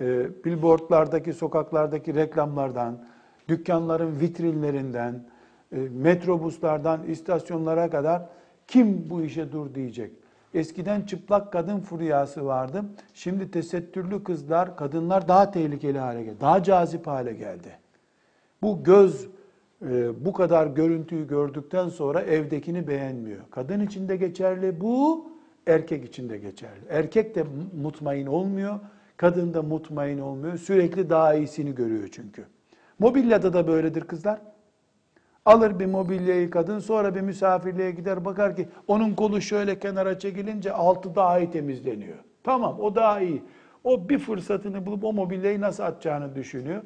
[0.00, 3.04] e, billboardlardaki, sokaklardaki reklamlardan,
[3.48, 5.24] dükkanların vitrinlerinden,
[5.72, 8.22] e, metrobuslardan istasyonlara kadar
[8.66, 10.12] kim bu işe dur diyecek?
[10.54, 12.84] Eskiden çıplak kadın furyası vardı.
[13.14, 16.36] Şimdi tesettürlü kızlar, kadınlar daha tehlikeli hale geldi.
[16.40, 17.78] Daha cazip hale geldi.
[18.62, 19.28] Bu göz
[19.82, 23.40] e, bu kadar görüntüyü gördükten sonra evdekini beğenmiyor.
[23.50, 25.26] Kadın için de geçerli bu,
[25.66, 26.80] erkek için de geçerli.
[26.88, 27.44] Erkek de
[27.82, 28.78] mutmain olmuyor,
[29.16, 30.58] kadın da mutmain olmuyor.
[30.58, 32.44] Sürekli daha iyisini görüyor çünkü.
[32.98, 34.40] Mobilyada da böyledir kızlar.
[35.48, 40.72] Alır bir mobilyayı kadın sonra bir misafirliğe gider bakar ki onun kolu şöyle kenara çekilince
[40.72, 42.16] altı daha iyi temizleniyor.
[42.44, 43.42] Tamam o daha iyi.
[43.84, 46.82] O bir fırsatını bulup o mobilyayı nasıl atacağını düşünüyor.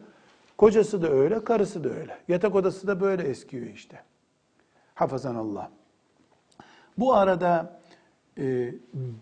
[0.59, 2.19] Kocası da öyle, karısı da öyle.
[2.29, 4.01] Yatak odası da böyle eskiyor işte.
[4.95, 5.71] Hafazan Allah.
[6.99, 7.81] Bu arada
[8.39, 8.75] e,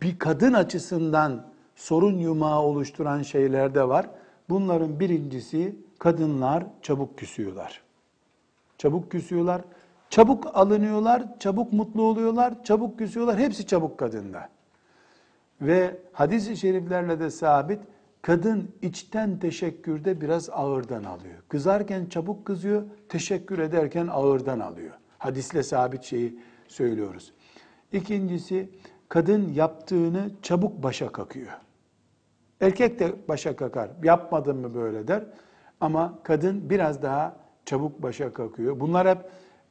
[0.02, 4.06] bir kadın açısından sorun yumağı oluşturan şeyler de var.
[4.48, 7.89] Bunların birincisi kadınlar çabuk küsüyorlar.
[8.80, 9.62] Çabuk küsüyorlar,
[10.10, 13.38] çabuk alınıyorlar, çabuk mutlu oluyorlar, çabuk küsüyorlar.
[13.38, 14.48] Hepsi çabuk kadında.
[15.60, 17.80] Ve hadis-i şeriflerle de sabit
[18.22, 21.34] kadın içten teşekkürde biraz ağırdan alıyor.
[21.48, 24.94] Kızarken çabuk kızıyor, teşekkür ederken ağırdan alıyor.
[25.18, 26.38] Hadisle sabit şeyi
[26.68, 27.32] söylüyoruz.
[27.92, 28.70] İkincisi
[29.08, 31.52] kadın yaptığını çabuk başa kakıyor.
[32.60, 33.90] Erkek de başa kakar.
[34.02, 35.24] Yapmadın mı böyle der.
[35.80, 38.80] Ama kadın biraz daha çabuk başa kakıyor.
[38.80, 39.18] Bunlar hep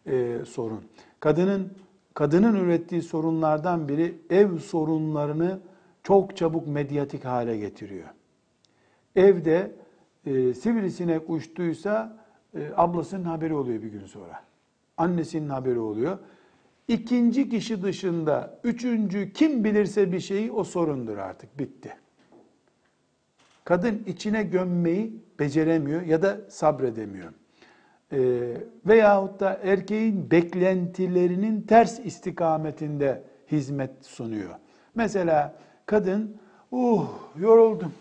[0.05, 0.83] e, sorun.
[1.19, 1.71] Kadının
[2.13, 5.59] kadının ürettiği sorunlardan biri ev sorunlarını
[6.03, 8.07] çok çabuk medyatik hale getiriyor.
[9.15, 9.75] Evde
[10.25, 12.17] e, sivrisinek uçtuysa
[12.55, 14.43] e, ablasının haberi oluyor bir gün sonra.
[14.97, 16.17] Annesinin haberi oluyor.
[16.87, 21.97] İkinci kişi dışında üçüncü kim bilirse bir şeyi o sorundur artık bitti.
[23.63, 27.33] Kadın içine gömmeyi beceremiyor ya da sabredemiyor.
[28.13, 34.49] Ee, veyahut da erkeğin beklentilerinin ters istikametinde hizmet sunuyor.
[34.95, 35.53] Mesela
[35.85, 36.37] kadın,
[36.71, 37.07] uh
[37.39, 37.93] yoruldum,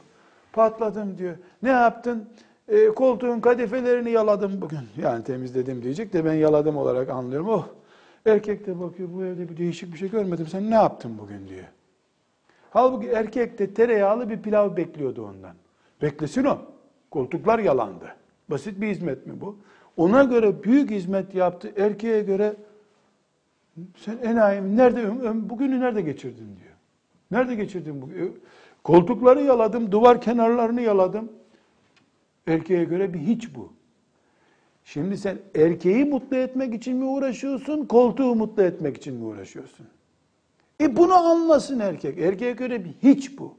[0.53, 1.37] patladım diyor.
[1.63, 2.29] Ne yaptın?
[2.69, 4.79] E, koltuğun kadifelerini yaladım bugün.
[5.03, 7.49] Yani temizledim diyecek de ben yaladım olarak anlıyorum.
[7.49, 7.69] Oh
[8.27, 10.47] erkek de bakıyor bu evde bir değişik bir şey görmedim.
[10.47, 11.65] Sen ne yaptın bugün diyor.
[12.71, 15.55] Halbuki erkek de tereyağlı bir pilav bekliyordu ondan.
[16.03, 16.59] Beklesin o.
[17.11, 18.05] Koltuklar yalandı.
[18.51, 19.59] Basit bir hizmet mi bu?
[19.99, 21.73] Ona göre büyük hizmet yaptı.
[21.77, 22.57] Erkeğe göre
[23.97, 25.11] sen enayim nerede
[25.51, 26.75] bugünü nerede geçirdin diyor.
[27.31, 28.41] Nerede geçirdin bugün?
[28.85, 31.33] Koltukları yaladım, duvar kenarlarını yaladım.
[32.47, 33.73] Erkeğe göre bir hiç bu.
[34.85, 39.87] Şimdi sen erkeği mutlu etmek için mi uğraşıyorsun, koltuğu mutlu etmek için mi uğraşıyorsun?
[40.81, 42.19] E bunu anlasın erkek.
[42.19, 43.55] Erkeğe göre bir hiç bu.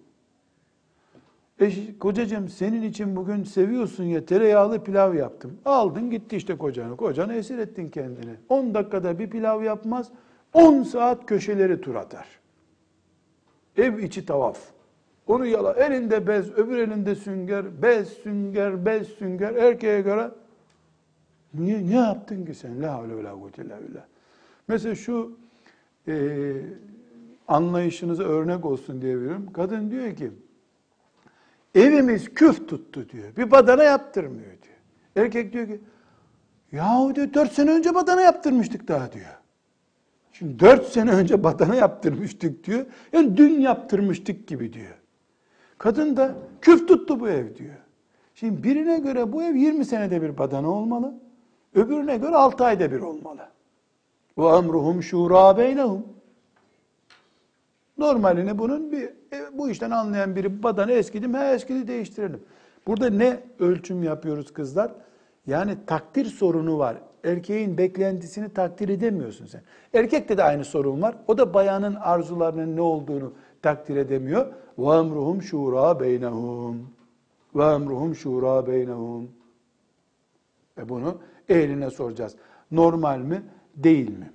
[1.59, 5.57] E, kocacığım senin için bugün seviyorsun ya tereyağlı pilav yaptım.
[5.65, 6.97] Aldın gitti işte kocanı.
[6.97, 8.31] Kocanı esir ettin kendini.
[8.49, 10.11] 10 dakikada bir pilav yapmaz.
[10.53, 12.27] 10 saat köşeleri tur atar.
[13.77, 14.59] Ev içi tavaf.
[15.27, 15.73] Onu yala.
[15.73, 17.81] Elinde bez, öbür elinde sünger.
[17.81, 19.55] Bez, sünger, bez, sünger.
[19.55, 20.31] Erkeğe göre
[21.53, 22.81] niye, ne yaptın ki sen?
[22.81, 23.63] La havle ve la kuvvete.
[24.67, 25.37] Mesela şu
[26.07, 26.53] e,
[27.47, 29.53] anlayışınıza örnek olsun diye veriyorum.
[29.53, 30.31] Kadın diyor ki
[31.75, 33.35] evimiz küf tuttu diyor.
[33.37, 34.75] Bir badana yaptırmıyor diyor.
[35.15, 35.79] Erkek diyor ki
[36.71, 39.39] yahu diyor dört sene önce badana yaptırmıştık daha diyor.
[40.31, 42.85] Şimdi dört sene önce badana yaptırmıştık diyor.
[43.13, 44.95] Yani dün yaptırmıştık gibi diyor.
[45.77, 47.75] Kadın da küf tuttu bu ev diyor.
[48.35, 51.13] Şimdi birine göre bu ev 20 senede bir badana olmalı.
[51.73, 53.47] Öbürüne göre 6 ayda bir olmalı.
[54.37, 56.07] Ve emruhum şura beynehum.
[57.97, 61.37] Normalini bunun bir e, bu işten anlayan biri badanı eskidi mi?
[61.37, 62.43] Eskidi değiştirelim.
[62.87, 64.91] Burada ne ölçüm yapıyoruz kızlar?
[65.47, 66.97] Yani takdir sorunu var.
[67.23, 69.61] Erkeğin beklentisini takdir edemiyorsun sen.
[69.93, 71.15] Erkekte de aynı sorun var.
[71.27, 74.53] O da bayanın arzularının ne olduğunu takdir edemiyor.
[74.77, 76.89] Ve emruhum şura beynehum.
[77.55, 79.31] Ve emruhum şura beynehum.
[80.77, 81.17] E bunu
[81.49, 82.35] ehline soracağız.
[82.71, 83.43] Normal mi,
[83.75, 84.31] değil mi?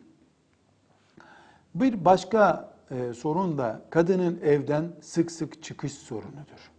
[1.75, 6.71] Bir başka e, sorun da kadının evden sık sık çıkış sorunudur.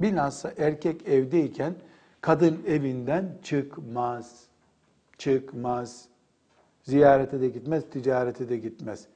[0.00, 1.74] Bilhassa erkek evdeyken
[2.20, 4.44] kadın evinden çıkmaz.
[5.18, 6.08] Çıkmaz.
[6.82, 9.06] Ziyarete de gitmez, ticarete de gitmez.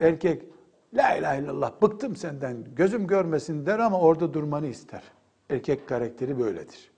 [0.00, 0.42] Erkek
[0.94, 5.02] la ilahe illallah bıktım senden gözüm görmesin der ama orada durmanı ister.
[5.50, 6.90] Erkek karakteri böyledir.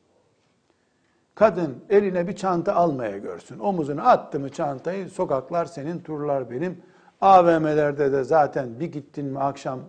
[1.35, 3.59] Kadın eline bir çanta almaya görsün.
[3.59, 6.83] Omuzuna attı mı çantayı sokaklar senin turlar benim.
[7.23, 9.81] AVM'lerde de zaten bir gittin mi akşam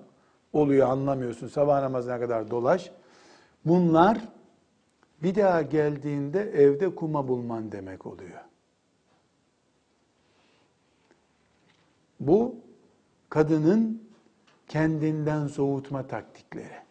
[0.53, 1.47] oluyor anlamıyorsun.
[1.47, 2.91] Sabah namazına kadar dolaş.
[3.65, 4.21] Bunlar
[5.23, 8.39] bir daha geldiğinde evde kuma bulman demek oluyor.
[12.19, 12.55] Bu
[13.29, 14.03] kadının
[14.67, 16.83] kendinden soğutma taktikleri.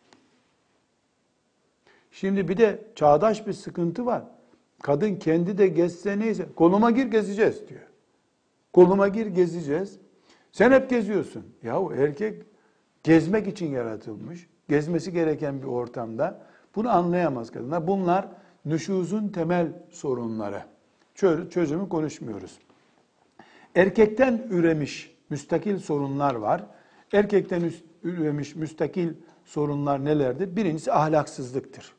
[2.10, 4.24] Şimdi bir de çağdaş bir sıkıntı var.
[4.82, 7.86] Kadın kendi de gezse neyse, koluma gir gezeceğiz diyor.
[8.72, 10.01] Koluma gir gezeceğiz.
[10.52, 11.44] Sen hep geziyorsun.
[11.62, 12.42] Yahu erkek
[13.02, 14.46] gezmek için yaratılmış.
[14.68, 16.46] Gezmesi gereken bir ortamda.
[16.74, 17.86] Bunu anlayamaz kadınlar.
[17.86, 18.28] Bunlar
[18.64, 20.62] nüşuzun temel sorunları.
[21.50, 22.58] Çözümü konuşmuyoruz.
[23.74, 26.64] Erkekten üremiş müstakil sorunlar var.
[27.12, 30.56] Erkekten üremiş müstakil sorunlar nelerdir?
[30.56, 31.92] Birincisi ahlaksızlıktır.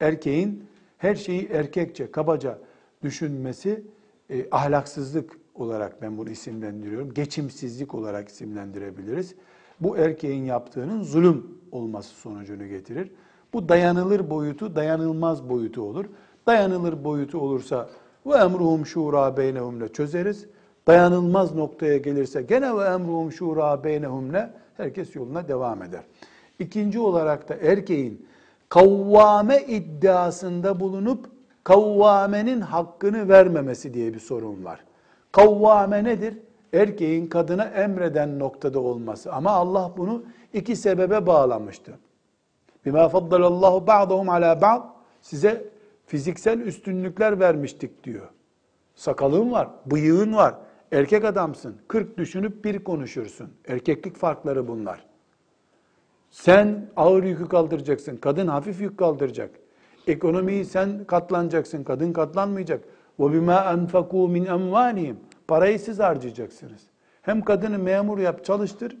[0.00, 0.64] Erkeğin
[0.98, 2.58] her şeyi erkekçe, kabaca
[3.02, 3.84] düşünmesi
[4.30, 7.14] e, ahlaksızlık olarak ben bunu isimlendiriyorum.
[7.14, 9.34] Geçimsizlik olarak isimlendirebiliriz.
[9.80, 13.10] Bu erkeğin yaptığının zulüm olması sonucunu getirir.
[13.52, 16.04] Bu dayanılır boyutu, dayanılmaz boyutu olur.
[16.46, 17.88] Dayanılır boyutu olursa
[18.26, 20.46] ve emruhum şura beynehumle çözeriz.
[20.86, 26.02] Dayanılmaz noktaya gelirse gene ve emruhum şura beynehumle herkes yoluna devam eder.
[26.58, 28.26] İkinci olarak da erkeğin
[28.68, 31.26] kavvame iddiasında bulunup
[31.64, 34.84] kavvamenin hakkını vermemesi diye bir sorun var.
[35.32, 36.38] Kavvame nedir?
[36.72, 39.32] Erkeğin kadına emreden noktada olması.
[39.32, 41.98] Ama Allah bunu iki sebebe bağlamıştı.
[42.86, 44.82] Bima faddalallahu ba'dahum ala ba'd.
[45.22, 45.68] Size
[46.06, 48.28] fiziksel üstünlükler vermiştik diyor.
[48.94, 50.54] Sakalın var, bıyığın var.
[50.92, 51.76] Erkek adamsın.
[51.88, 53.50] Kırk düşünüp bir konuşursun.
[53.68, 55.06] Erkeklik farkları bunlar.
[56.30, 58.16] Sen ağır yükü kaldıracaksın.
[58.16, 59.50] Kadın hafif yük kaldıracak.
[60.06, 61.84] Ekonomiyi sen katlanacaksın.
[61.84, 62.84] Kadın katlanmayacak.
[63.19, 65.15] وَبِمَا أَنْفَقُوا مِنْ اَمْوَانِهِمْ
[65.47, 66.81] Parayı siz harcayacaksınız.
[67.21, 68.97] Hem kadını memur yap, çalıştır.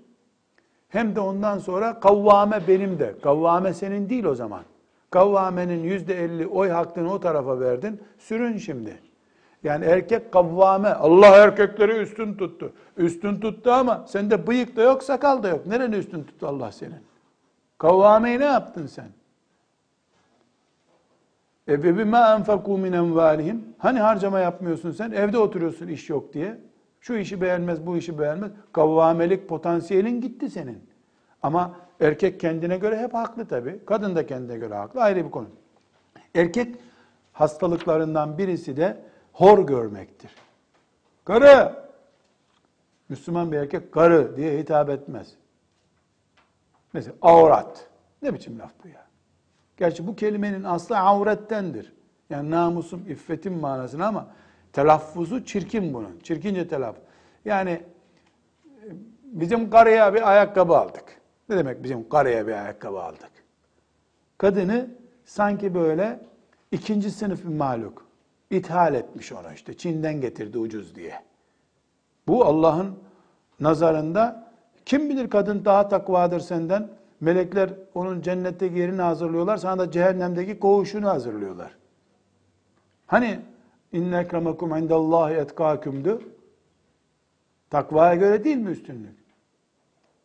[0.89, 3.15] Hem de ondan sonra kavvame benim de.
[3.23, 4.63] Kavvame senin değil o zaman.
[5.11, 8.01] Kavvamenin yüzde elli oy hakkını o tarafa verdin.
[8.17, 8.99] Sürün şimdi.
[9.63, 10.89] Yani erkek kavvame.
[10.89, 12.73] Allah erkekleri üstün tuttu.
[12.97, 15.67] Üstün tuttu ama sende bıyık da yok, sakal da yok.
[15.67, 16.99] Nereni üstün tuttu Allah senin?
[17.77, 19.07] Kavvameyi ne yaptın sen?
[21.68, 23.64] E bima enfakû min envâlihim.
[23.78, 25.10] Hani harcama yapmıyorsun sen?
[25.10, 26.58] Evde oturuyorsun iş yok diye.
[27.00, 28.50] Şu işi beğenmez, bu işi beğenmez.
[28.72, 30.90] Kavvamelik potansiyelin gitti senin.
[31.42, 33.80] Ama erkek kendine göre hep haklı tabii.
[33.86, 35.02] Kadın da kendine göre haklı.
[35.02, 35.48] Ayrı bir konu.
[36.34, 36.76] Erkek
[37.32, 40.30] hastalıklarından birisi de hor görmektir.
[41.24, 41.80] Karı!
[43.08, 45.34] Müslüman bir erkek karı diye hitap etmez.
[46.92, 47.88] Mesela avrat.
[48.22, 49.09] Ne biçim laf bu ya?
[49.80, 51.92] Gerçi bu kelimenin aslı avrettendir.
[52.30, 54.26] Yani namusum, iffetim manasına ama
[54.72, 56.18] telaffuzu çirkin bunun.
[56.22, 57.02] Çirkince telaffuz.
[57.44, 57.82] Yani
[59.24, 61.20] bizim karıya bir ayakkabı aldık.
[61.48, 63.30] Ne demek bizim karıya bir ayakkabı aldık?
[64.38, 64.90] Kadını
[65.24, 66.20] sanki böyle
[66.72, 68.06] ikinci sınıf bir maluk.
[68.50, 69.76] ithal etmiş onu işte.
[69.76, 71.14] Çin'den getirdi ucuz diye.
[72.28, 72.98] Bu Allah'ın
[73.60, 74.50] nazarında
[74.86, 76.88] Kim bilir kadın daha takvadır senden.
[77.20, 79.56] Melekler onun cennetteki yerini hazırlıyorlar.
[79.56, 81.76] Sana da cehennemdeki koğuşunu hazırlıyorlar.
[83.06, 83.40] Hani
[83.92, 86.20] inne ekremakum indallahi etkâkümdü.
[87.70, 89.16] Takvaya göre değil mi üstünlük?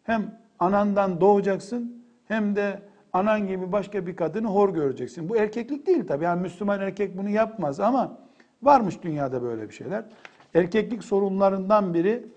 [0.04, 2.82] Hem anandan doğacaksın hem de
[3.14, 5.30] anan gibi başka bir kadını hor göreceksin.
[5.30, 6.24] Bu erkeklik değil tabii.
[6.24, 8.18] Yani Müslüman erkek bunu yapmaz ama
[8.64, 10.06] varmış dünyada böyle bir şeyler.
[10.54, 12.28] Erkeklik sorunlarından biri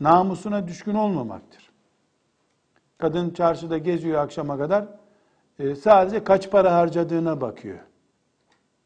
[0.00, 1.67] namusuna düşkün olmamaktır.
[2.98, 4.86] Kadın çarşıda geziyor akşama kadar.
[5.58, 7.78] E, sadece kaç para harcadığına bakıyor.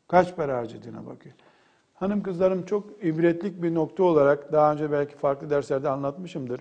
[0.09, 1.35] Kaç para harcadığına bakıyor.
[1.94, 6.61] Hanım kızlarım çok ibretlik bir nokta olarak daha önce belki farklı derslerde anlatmışımdır.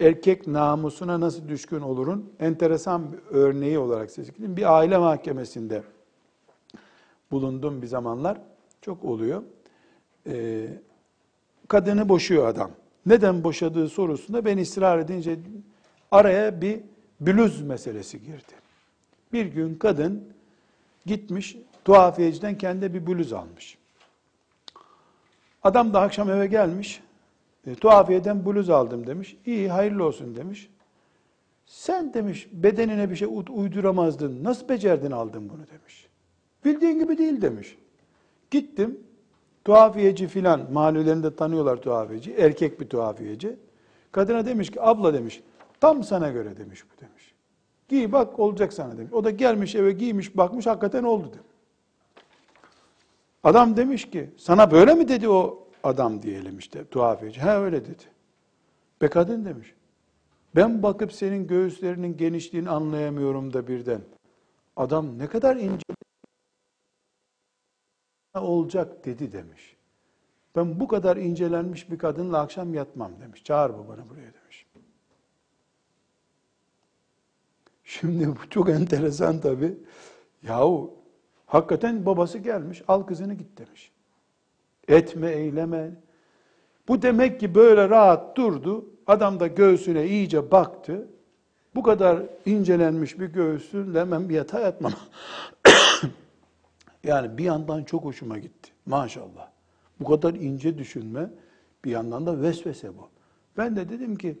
[0.00, 5.82] Erkek namusuna nasıl düşkün olurun enteresan bir örneği olarak size Bir aile mahkemesinde
[7.30, 8.40] bulundum bir zamanlar.
[8.82, 9.42] Çok oluyor.
[10.26, 10.66] Ee,
[11.68, 12.70] kadını boşuyor adam.
[13.06, 15.38] Neden boşadığı sorusunda ben ısrar edince
[16.10, 16.80] araya bir
[17.20, 18.52] bluz meselesi girdi.
[19.32, 20.24] Bir gün kadın
[21.06, 23.78] gitmiş tuhafiyeciden kendi bir bluz almış.
[25.62, 27.02] Adam da akşam eve gelmiş.
[27.66, 29.36] E, tuhafiyeden bluz aldım demiş.
[29.46, 30.70] İyi hayırlı olsun demiş.
[31.66, 34.44] Sen demiş bedenine bir şey uyduramazdın.
[34.44, 36.08] Nasıl becerdin aldın bunu demiş.
[36.64, 37.78] Bildiğin gibi değil demiş.
[38.50, 39.00] Gittim
[39.64, 42.32] tuhafiyeci filan mahallelerinde tanıyorlar tuhafiyeci.
[42.32, 43.56] Erkek bir tuhafiyeci.
[44.12, 45.42] Kadına demiş ki abla demiş
[45.84, 47.34] tam sana göre demiş bu demiş.
[47.88, 49.12] Giy bak olacak sana demiş.
[49.12, 51.54] O da gelmiş eve giymiş bakmış hakikaten oldu demiş.
[53.42, 57.40] Adam demiş ki sana böyle mi dedi o adam diyelim işte tuhafiyeci.
[57.40, 58.02] Ha öyle dedi.
[59.02, 59.74] Be kadın demiş.
[60.56, 64.00] Ben bakıp senin göğüslerinin genişliğini anlayamıyorum da birden.
[64.76, 65.84] Adam ne kadar ince
[68.34, 69.76] olacak dedi demiş.
[70.56, 73.44] Ben bu kadar incelenmiş bir kadınla akşam yatmam demiş.
[73.44, 74.43] Çağır babanı buraya demiş.
[77.84, 79.74] Şimdi bu çok enteresan tabii.
[80.42, 81.04] Yahu
[81.54, 83.92] Hakikaten babası gelmiş, al kızını git demiş.
[84.88, 85.90] Etme, eyleme.
[86.88, 88.86] Bu demek ki böyle rahat durdu.
[89.06, 91.08] Adam da göğsüne iyice baktı.
[91.74, 94.92] Bu kadar incelenmiş bir göğsünle hemen bir yatağa yatmam.
[97.04, 98.70] yani bir yandan çok hoşuma gitti.
[98.86, 99.50] Maşallah.
[100.00, 101.30] Bu kadar ince düşünme
[101.84, 103.08] bir yandan da vesvese bu.
[103.56, 104.38] Ben de dedim ki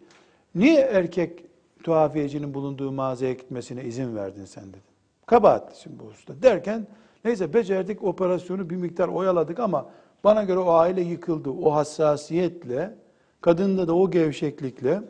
[0.54, 1.44] niye erkek
[1.84, 4.80] tuhafiyecinin bulunduğu mağazaya gitmesine izin verdin sen dedim.
[5.26, 6.42] Kabahatlisin bu usta.
[6.42, 6.86] Derken
[7.24, 9.90] neyse becerdik operasyonu bir miktar oyaladık ama
[10.24, 11.50] bana göre o aile yıkıldı.
[11.50, 12.94] O hassasiyetle,
[13.40, 15.02] kadında da o gevşeklikle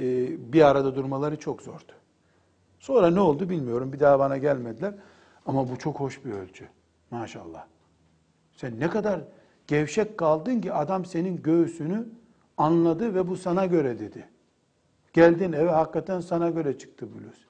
[0.00, 0.02] e,
[0.52, 1.92] bir arada durmaları çok zordu.
[2.78, 3.92] Sonra ne oldu bilmiyorum.
[3.92, 4.94] Bir daha bana gelmediler.
[5.46, 6.68] Ama bu çok hoş bir ölçü.
[7.10, 7.64] Maşallah.
[8.52, 9.20] Sen ne kadar
[9.66, 12.08] gevşek kaldın ki adam senin göğsünü
[12.56, 14.28] anladı ve bu sana göre dedi.
[15.14, 17.46] Geldin eve hakikaten sana göre çıktı bluz.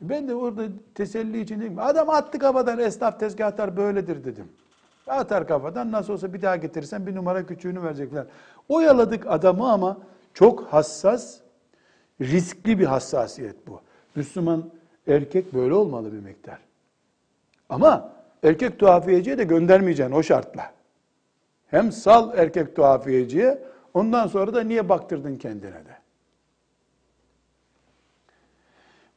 [0.00, 0.62] Ben de orada
[0.94, 1.78] teselli için dedim.
[1.78, 4.48] Adam attı kafadan esnaf tezgahtar böyledir dedim.
[5.06, 8.26] Atar kafadan nasıl olsa bir daha getirirsen bir numara küçüğünü verecekler.
[8.68, 9.98] Oyaladık adamı ama
[10.34, 11.38] çok hassas,
[12.20, 13.80] riskli bir hassasiyet bu.
[14.14, 14.70] Müslüman
[15.06, 16.58] erkek böyle olmalı bir miktar.
[17.68, 20.72] Ama erkek tuhafiyeciye de göndermeyeceksin o şartla.
[21.66, 23.62] Hem sal erkek tuhafiyeciye,
[23.94, 26.07] ondan sonra da niye baktırdın kendine de.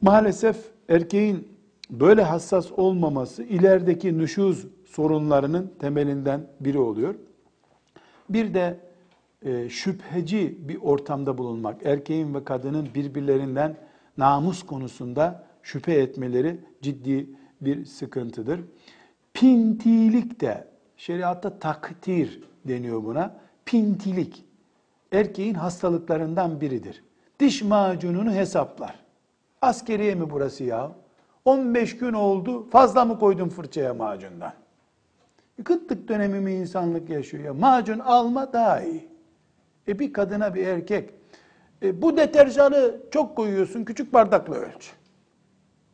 [0.02, 0.58] Maalesef
[0.90, 1.48] erkeğin
[1.90, 7.16] böyle hassas olmaması ilerideki nüşuz sorunlarının temelinden biri oluyor.
[8.30, 8.80] Bir de
[9.46, 13.78] e, şüpheci bir ortamda bulunmak, erkeğin ve kadının birbirlerinden
[14.18, 17.30] namus konusunda şüphe etmeleri ciddi
[17.62, 18.60] bir sıkıntıdır.
[19.34, 23.36] Pintilik de şeriatta takdir deniyor buna.
[23.66, 24.46] Pintilik
[25.12, 27.04] erkeğin hastalıklarından biridir.
[27.40, 29.01] Diş macununu hesaplar.
[29.62, 30.92] Askeriye mi burası ya?
[31.46, 34.54] 15 gün oldu fazla mı koydun fırçaya macundan?
[35.64, 37.54] Kıtlık dönemi mi insanlık yaşıyor ya?
[37.54, 39.10] Macun alma daha iyi.
[39.88, 41.14] E bir kadına bir erkek
[41.84, 44.92] e, bu deterjanı çok koyuyorsun küçük bardakla ölç.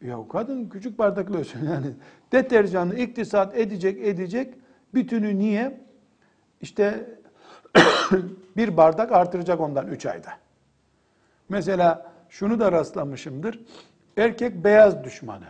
[0.02, 1.88] Ya kadın küçük bardakla ölçün yani.
[2.32, 4.54] Deterjanı iktisat edecek edecek
[4.94, 5.82] bütünü niye?
[6.62, 7.10] İşte
[8.58, 10.30] bir bardak artıracak ondan 3 ayda.
[11.50, 13.60] Mesela şunu da rastlamışımdır.
[14.18, 15.48] Erkek beyaz düşmanı.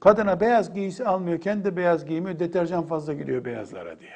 [0.00, 4.14] Kadına beyaz giysi almıyor, kendi beyaz giymiyor, deterjan fazla gidiyor beyazlara diye.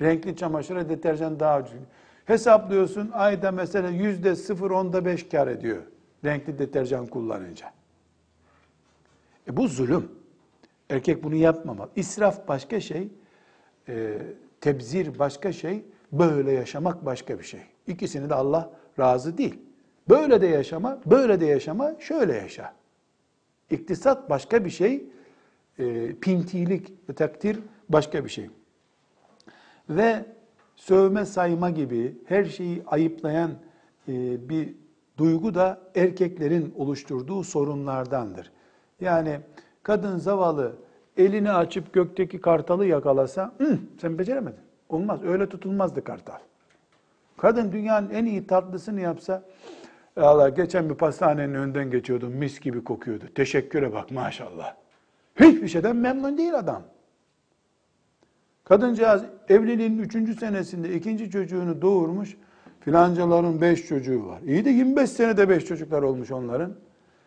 [0.00, 1.72] Renkli çamaşıra deterjan daha ucuz.
[2.24, 5.82] Hesaplıyorsun ayda mesela yüzde sıfır onda beş kar ediyor
[6.24, 7.72] renkli deterjan kullanınca.
[9.48, 10.08] E bu zulüm.
[10.90, 11.90] Erkek bunu yapmamalı.
[11.96, 13.08] İsraf başka şey,
[13.88, 14.18] e,
[14.60, 17.60] tebzir başka şey, böyle yaşamak başka bir şey.
[17.86, 19.58] İkisini de Allah razı değil.
[20.08, 22.72] Böyle de yaşama, böyle de yaşama, şöyle yaşa.
[23.70, 25.04] İktisat başka bir şey,
[25.78, 28.50] e, pintilik takdir başka bir şey.
[29.88, 30.24] Ve
[30.76, 33.50] sövme sayma gibi her şeyi ayıplayan
[34.08, 34.74] e, bir
[35.18, 38.52] duygu da erkeklerin oluşturduğu sorunlardandır.
[39.00, 39.40] Yani
[39.82, 40.76] kadın zavallı
[41.16, 44.60] elini açıp gökteki kartalı yakalasa, Hı, sen beceremedin.
[44.88, 46.38] Olmaz, öyle tutulmazdı kartal.
[47.36, 49.42] Kadın dünyanın en iyi tatlısını yapsa,
[50.16, 53.24] Allah geçen bir pastanenin önden geçiyordum, mis gibi kokuyordu.
[53.34, 54.74] Teşekküre bak maşallah.
[55.40, 56.82] Hiçbir şeyden memnun değil adam.
[58.64, 62.36] Kadıncağız evliliğin üçüncü senesinde ikinci çocuğunu doğurmuş.
[62.80, 64.40] Filancaların beş çocuğu var.
[64.46, 66.72] İyi de 25 senede beş çocuklar olmuş onların.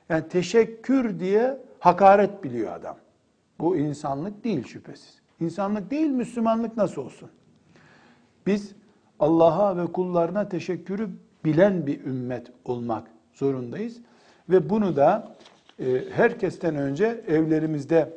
[0.10, 2.98] Yani teşekkür diye hakaret biliyor adam.
[3.60, 5.22] Bu insanlık değil şüphesiz.
[5.40, 7.30] İnsanlık değil, Müslümanlık nasıl olsun?
[8.48, 8.76] Biz
[9.20, 11.10] Allah'a ve kullarına teşekkürü
[11.48, 13.98] bilen bir ümmet olmak zorundayız.
[14.50, 15.36] Ve bunu da
[15.80, 18.14] e, herkesten önce evlerimizde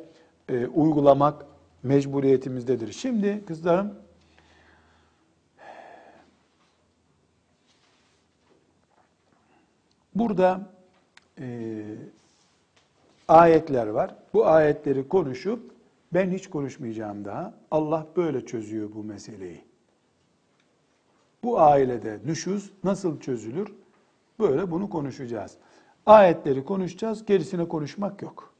[0.49, 1.45] e, uygulamak
[1.83, 2.91] mecburiyetimizdedir.
[2.91, 3.93] Şimdi kızlarım
[10.15, 10.69] burada
[11.39, 11.81] e,
[13.27, 14.15] ayetler var.
[14.33, 15.71] Bu ayetleri konuşup
[16.13, 17.53] ben hiç konuşmayacağım daha.
[17.71, 19.70] Allah böyle çözüyor bu meseleyi.
[21.43, 23.73] Bu ailede nüşuz nasıl çözülür?
[24.39, 25.57] Böyle bunu konuşacağız.
[26.05, 28.53] Ayetleri konuşacağız, gerisine konuşmak yok.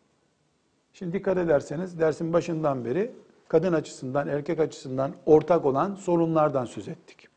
[0.94, 3.12] Şimdi dikkat ederseniz dersin başından beri
[3.48, 7.28] kadın açısından, erkek açısından ortak olan sorunlardan söz ettik.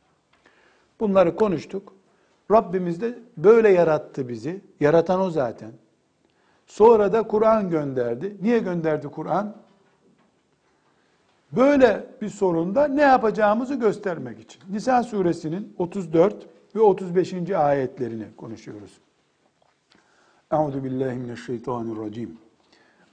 [1.00, 1.92] Bunları konuştuk.
[2.50, 4.60] Rabbimiz de böyle yarattı bizi.
[4.80, 5.72] Yaratan o zaten.
[6.66, 8.36] Sonra da Kur'an gönderdi.
[8.42, 9.56] Niye gönderdi Kur'an?
[11.56, 14.62] Böyle bir sorunda ne yapacağımızı göstermek için.
[14.70, 17.50] Nisa suresinin 34 ve 35.
[17.50, 18.90] ayetlerini konuşuyoruz.
[20.52, 22.38] Euzu billahi mineşşeytanirracim.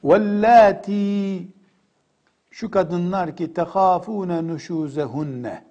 [0.04, 1.48] Vellati
[2.52, 5.64] şu kadınlar ki tehafune nuşuzehunne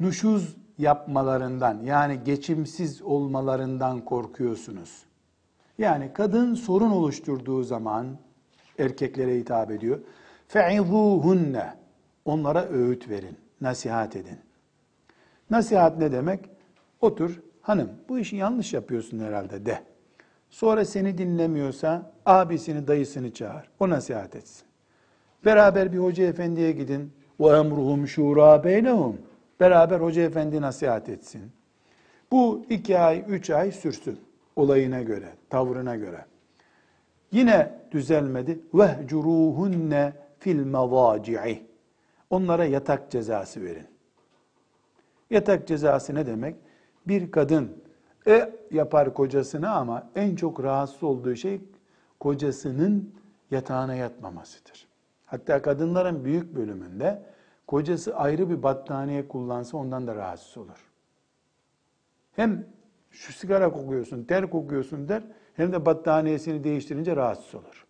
[0.00, 5.02] nuşuz yapmalarından yani geçimsiz olmalarından korkuyorsunuz.
[5.78, 8.06] Yani kadın sorun oluşturduğu zaman
[8.78, 9.98] erkeklere hitap ediyor.
[10.48, 11.74] Fe'izuhunne
[12.24, 14.38] onlara öğüt verin, nasihat edin.
[15.50, 16.50] Nasihat ne demek?
[17.00, 19.78] Otur, hanım bu işi yanlış yapıyorsun herhalde de.
[20.50, 23.70] Sonra seni dinlemiyorsa abisini, dayısını çağır.
[23.80, 24.66] O nasihat etsin.
[25.44, 27.12] Beraber bir hoca efendiye gidin.
[27.38, 29.16] O emruhum şura beynehum.
[29.60, 31.42] Beraber hoca efendi nasihat etsin.
[32.32, 34.20] Bu iki ay, üç ay sürsün.
[34.56, 36.24] Olayına göre, tavrına göre.
[37.32, 38.60] Yine düzelmedi.
[38.74, 41.66] Vehcuruhunne fil mavaci'i.
[42.30, 43.86] Onlara yatak cezası verin.
[45.30, 46.56] Yatak cezası ne demek?
[47.06, 47.82] Bir kadın
[48.26, 51.60] e yapar kocasına ama en çok rahatsız olduğu şey
[52.20, 53.14] kocasının
[53.50, 54.88] yatağına yatmamasıdır.
[55.26, 57.22] Hatta kadınların büyük bölümünde
[57.66, 60.88] kocası ayrı bir battaniye kullansa ondan da rahatsız olur.
[62.36, 62.66] Hem
[63.10, 65.22] şu sigara kokuyorsun, ter kokuyorsun der,
[65.54, 67.86] hem de battaniyesini değiştirince rahatsız olur.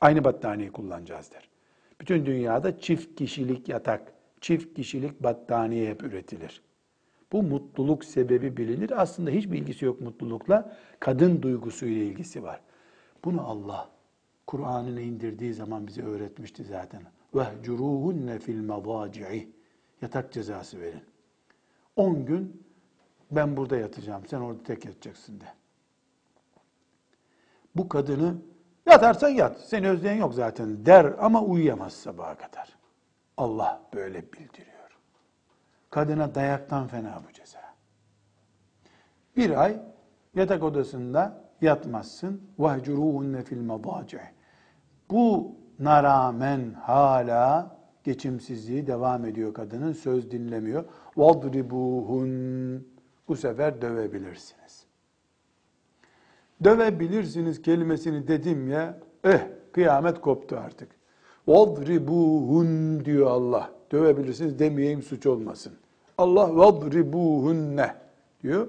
[0.00, 1.53] Aynı battaniyeyi kullanacağız der.
[2.00, 6.62] Bütün dünyada çift kişilik yatak, çift kişilik battaniye hep üretilir.
[7.32, 9.02] Bu mutluluk sebebi bilinir.
[9.02, 10.76] Aslında hiçbir ilgisi yok mutlulukla.
[11.00, 12.60] Kadın duygusuyla ilgisi var.
[13.24, 13.90] Bunu Allah
[14.46, 17.02] Kur'an'ını indirdiği zaman bize öğretmişti zaten.
[17.34, 19.48] Vehcuruhunne fil madaci'i.
[20.02, 21.02] Yatak cezası verin.
[21.96, 22.64] 10 gün
[23.30, 25.44] ben burada yatacağım, sen orada tek yatacaksın de.
[27.76, 28.36] Bu kadını
[28.85, 32.77] yatarsan yat, seni özleyen yok zaten der ama uyuyamaz sabaha kadar.
[33.37, 34.97] Allah böyle bildiriyor.
[35.89, 37.59] Kadına dayaktan fena bu ceza.
[39.37, 39.79] Bir ay
[40.35, 42.41] yatak odasında yatmazsın.
[42.59, 44.19] وَهْجُرُوهُنَّ fil الْمَضَاجِعِ
[45.09, 49.93] Buna rağmen hala geçimsizliği devam ediyor kadının.
[49.93, 50.85] Söz dinlemiyor.
[51.15, 52.81] وَضْرِبُوهُنْ
[53.27, 54.82] Bu sefer dövebilirsiniz.
[56.64, 59.40] dövebilirsiniz kelimesini dedim ya, eh
[59.72, 60.88] kıyamet koptu artık.
[61.46, 63.70] Vadribuhun diyor Allah.
[63.92, 65.72] Dövebilirsiniz demeyeyim suç olmasın.
[66.18, 67.94] Allah vadribuhunne
[68.42, 68.68] diyor.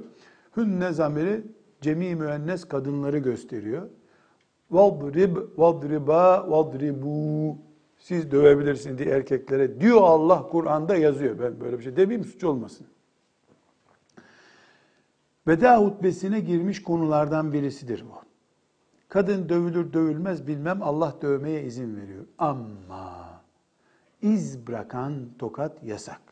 [0.57, 1.43] Hünne zamiri
[1.81, 3.89] cemi müennes kadınları gösteriyor.
[4.71, 7.57] Vadrib, vadriba, vadribu.
[7.97, 11.39] Siz dövebilirsiniz diye erkeklere diyor Allah Kur'an'da yazıyor.
[11.39, 12.87] Ben böyle bir şey demeyeyim suç olmasın.
[15.47, 18.15] Veda hutbesine girmiş konulardan birisidir bu.
[19.09, 22.25] Kadın dövülür dövülmez bilmem Allah dövmeye izin veriyor.
[22.37, 23.41] Ama
[24.21, 26.25] iz bırakan tokat yasak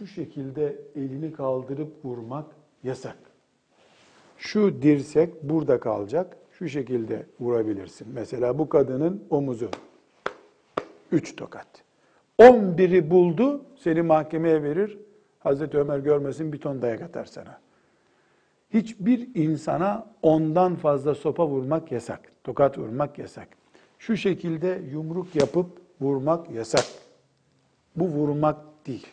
[0.00, 2.46] şu şekilde elini kaldırıp vurmak
[2.84, 3.16] yasak.
[4.38, 6.36] Şu dirsek burada kalacak.
[6.52, 8.08] Şu şekilde vurabilirsin.
[8.14, 9.70] Mesela bu kadının omuzu.
[11.12, 11.66] Üç tokat.
[12.38, 14.98] On biri buldu, seni mahkemeye verir.
[15.40, 17.60] Hazreti Ömer görmesin bir ton dayak atar sana.
[18.74, 22.20] Hiçbir insana ondan fazla sopa vurmak yasak.
[22.44, 23.48] Tokat vurmak yasak.
[23.98, 25.66] Şu şekilde yumruk yapıp
[26.00, 26.84] vurmak yasak.
[27.96, 29.06] Bu vurmak değil.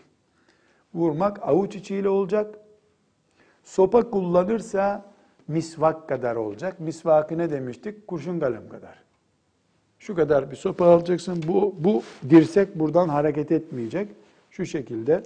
[0.93, 2.55] Vurmak avuç içiyle olacak.
[3.63, 5.05] Sopa kullanırsa
[5.47, 6.79] misvak kadar olacak.
[6.79, 8.07] Misvakı ne demiştik?
[8.07, 9.03] Kurşun kalem kadar.
[9.99, 11.43] Şu kadar bir sopa alacaksın.
[11.47, 14.09] Bu, bu dirsek buradan hareket etmeyecek.
[14.51, 15.23] Şu şekilde.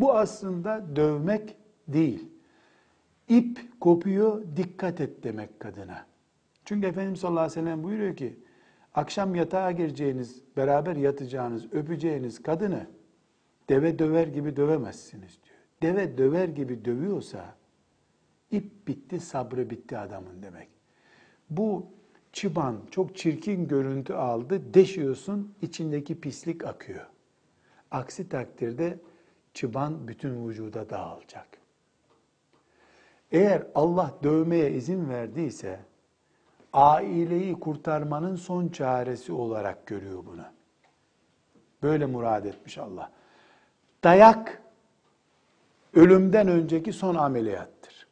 [0.00, 1.56] Bu aslında dövmek
[1.88, 2.28] değil.
[3.28, 6.06] İp kopuyor, dikkat et demek kadına.
[6.64, 8.36] Çünkü Efendimiz sallallahu aleyhi ve sellem buyuruyor ki,
[8.94, 12.86] akşam yatağa gireceğiniz, beraber yatacağınız, öpeceğiniz kadını
[13.68, 15.56] deve döver gibi dövemezsiniz diyor.
[15.82, 17.54] Deve döver gibi dövüyorsa,
[18.50, 20.68] ip bitti, sabrı bitti adamın demek.
[21.50, 21.86] Bu
[22.32, 27.06] çıban çok çirkin görüntü aldı, deşiyorsun, içindeki pislik akıyor.
[27.90, 28.98] Aksi takdirde
[29.56, 31.48] çıban bütün vücuda dağılacak.
[33.32, 35.80] Eğer Allah dövmeye izin verdiyse,
[36.72, 40.44] aileyi kurtarmanın son çaresi olarak görüyor bunu.
[41.82, 43.10] Böyle murad etmiş Allah.
[44.04, 44.62] Dayak
[45.94, 48.06] ölümden önceki son ameliyattır.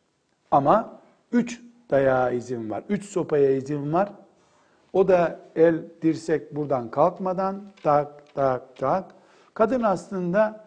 [0.51, 1.01] Ama
[1.33, 4.13] üç dayağa izin var, üç sopaya izin var.
[4.93, 9.15] O da el, dirsek buradan kalkmadan tak tak tak.
[9.55, 10.64] Kadın aslında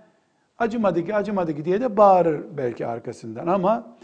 [0.58, 3.98] acımadı ki acımadı ki diye de bağırır belki arkasından ama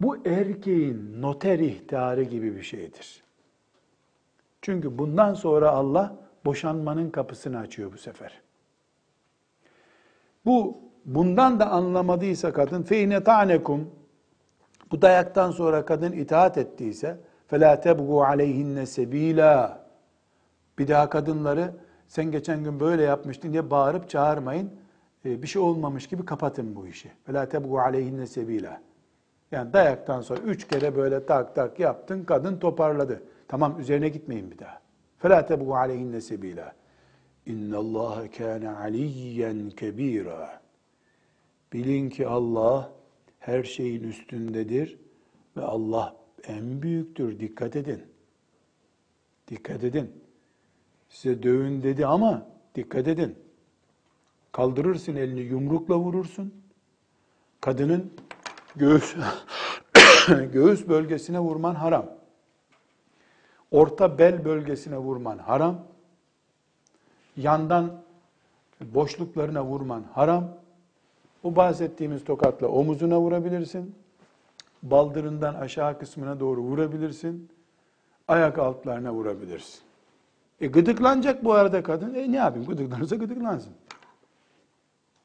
[0.00, 3.22] bu erkeğin noter ihtarı gibi bir şeydir.
[4.62, 8.40] Çünkü bundan sonra Allah boşanmanın kapısını açıyor bu sefer.
[10.46, 13.90] Bu bundan da anlamadıysa kadın feyne tanekum
[14.90, 19.86] bu dayaktan sonra kadın itaat ettiyse fela tebgu aleyhinne sebila
[20.78, 21.74] bir daha kadınları
[22.08, 24.70] sen geçen gün böyle yapmıştın diye bağırıp çağırmayın.
[25.25, 27.11] Ee, bir şey olmamış gibi kapatın bu işi.
[27.27, 28.77] فَلَا تَبْغُوا عَلَيْهِنَّ سَب۪يلًا
[29.51, 33.23] Yani dayaktan sonra üç kere böyle tak tak yaptın, kadın toparladı.
[33.47, 34.81] Tamam üzerine gitmeyin bir daha.
[35.23, 36.71] فَلَا تَبْغُوا عَلَيْهِنَّ سَب۪يلًا
[37.47, 40.47] اِنَّ اللّٰهَ كَانَ عَلِيًّا كَب۪يرًا
[41.73, 42.91] Bilin ki Allah
[43.39, 44.99] her şeyin üstündedir
[45.57, 46.15] ve Allah
[46.47, 47.39] en büyüktür.
[47.39, 48.01] Dikkat edin.
[49.47, 50.11] Dikkat edin.
[51.09, 53.35] Size dövün dedi ama dikkat edin.
[54.52, 56.54] Kaldırırsın elini yumrukla vurursun.
[57.60, 58.12] Kadının
[58.76, 59.16] göğüs
[60.52, 62.06] göğüs bölgesine vurman haram.
[63.70, 65.86] Orta bel bölgesine vurman haram.
[67.36, 68.02] Yandan
[68.80, 70.48] boşluklarına vurman haram.
[71.42, 73.94] O bahsettiğimiz tokatla omuzuna vurabilirsin.
[74.82, 77.48] Baldırından aşağı kısmına doğru vurabilirsin.
[78.28, 79.80] Ayak altlarına vurabilirsin.
[80.60, 82.14] E gıdıklanacak bu arada kadın.
[82.14, 83.72] E ne yapayım gıdıklanırsa gıdıklansın.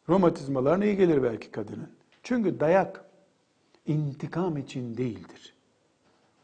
[0.09, 1.89] Romatizmalarına iyi gelir belki kadının.
[2.23, 3.05] Çünkü dayak
[3.85, 5.55] intikam için değildir.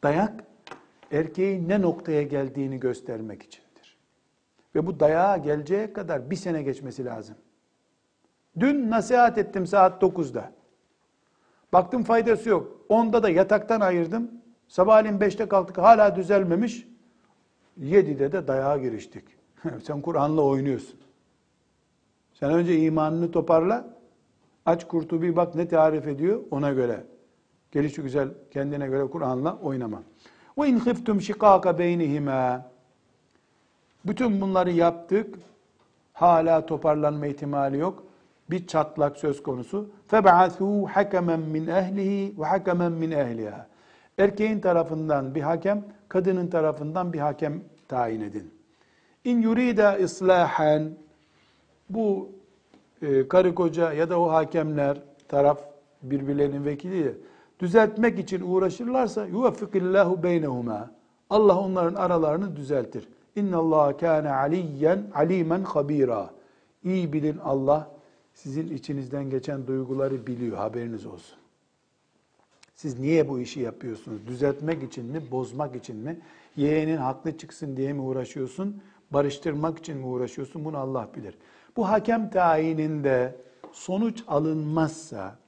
[0.04, 0.44] Dayak
[1.12, 3.98] erkeğin ne noktaya geldiğini göstermek içindir.
[4.76, 7.36] Ve bu dayağa geleceğe kadar bir sene geçmesi lazım.
[8.60, 10.52] Dün nasihat ettim saat 9'da.
[11.74, 12.86] Baktım faydası yok.
[12.90, 14.32] 10'da da yataktan ayırdım.
[14.68, 16.88] Sabahleyin 5'te kalktık hala düzelmemiş.
[17.80, 19.24] 7'de de dayağa giriştik.
[19.84, 21.01] Sen Kur'an'la oynuyorsun.
[22.42, 23.88] Sen önce imanını toparla.
[24.66, 27.04] Aç Kurtubi bak ne tarif ediyor ona göre.
[27.72, 30.04] Gelişi güzel kendine göre Kur'an'la oynama.
[30.58, 32.66] Ve in khiftum şikaka beynihime.
[34.06, 35.36] Bütün bunları yaptık.
[36.14, 38.04] Hala toparlanma ihtimali yok.
[38.50, 39.90] Bir çatlak söz konusu.
[40.08, 43.68] Feb'athu hakemen min ehlihi ve hakemen min ehliha.
[44.18, 48.54] Erkeğin tarafından bir hakem, kadının tarafından bir hakem tayin edin.
[49.24, 50.92] İn yurida islahen
[51.94, 52.30] bu
[53.02, 55.60] e, karı koca ya da o hakemler taraf
[56.04, 57.18] birbirlerinin vekili
[57.60, 60.92] düzeltmek için uğraşırlarsa yuvaffikillahu beynehuma.
[61.30, 63.08] Allah onların aralarını düzeltir.
[63.36, 66.30] İnna Allah kana aliyen alimen habira.
[66.84, 67.92] İyi bilin Allah
[68.34, 71.38] sizin içinizden geçen duyguları biliyor, haberiniz olsun.
[72.76, 74.28] Siz niye bu işi yapıyorsunuz?
[74.28, 76.20] Düzeltmek için mi, bozmak için mi?
[76.56, 78.82] Yeğenin haklı çıksın diye mi uğraşıyorsun?
[79.12, 80.66] Barıştırmak için mi uğraşıyorsun?
[80.66, 81.38] Bunu Allah bilir.
[81.78, 83.36] Bu hakem tayininde
[83.72, 85.42] sonuç alınmazsa,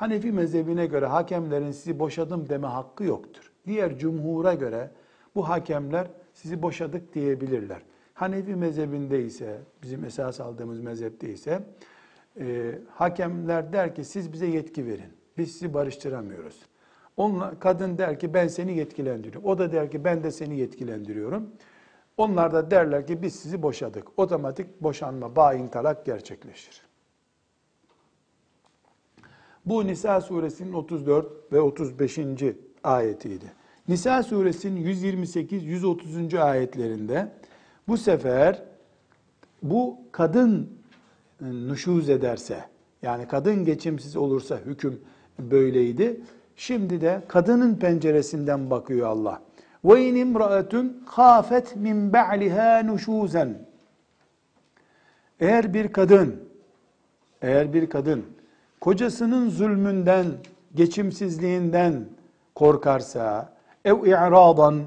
[0.00, 3.52] Hanefi mezhebine göre hakemlerin sizi boşadım deme hakkı yoktur.
[3.66, 4.90] Diğer cumhura göre
[5.34, 7.82] bu hakemler sizi boşadık diyebilirler.
[8.14, 11.62] Hanefi mezhebinde ise, bizim esas aldığımız mezhepte ise
[12.40, 15.12] e, hakemler der ki siz bize yetki verin.
[15.38, 16.60] Biz sizi barıştıramıyoruz.
[17.16, 19.50] Onunla, kadın der ki ben seni yetkilendiriyorum.
[19.50, 21.50] O da der ki ben de seni yetkilendiriyorum.
[22.20, 24.08] Onlar da derler ki biz sizi boşadık.
[24.16, 26.82] Otomatik boşanma, bain talak gerçekleşir.
[29.66, 32.18] Bu Nisa suresinin 34 ve 35.
[32.84, 33.52] ayetiydi.
[33.88, 36.40] Nisa suresinin 128-130.
[36.40, 37.32] ayetlerinde
[37.88, 38.62] bu sefer
[39.62, 40.70] bu kadın
[41.40, 42.64] nüşuz ederse,
[43.02, 45.00] yani kadın geçimsiz olursa hüküm
[45.38, 46.20] böyleydi.
[46.56, 49.42] Şimdi de kadının penceresinden bakıyor Allah.
[49.84, 53.58] Ve in imraetun khafet min ba'liha nuşuzen.
[55.40, 56.50] Eğer bir kadın
[57.42, 58.24] eğer bir kadın
[58.80, 60.26] kocasının zulmünden,
[60.74, 62.04] geçimsizliğinden
[62.54, 63.52] korkarsa,
[63.84, 64.80] ev i'radan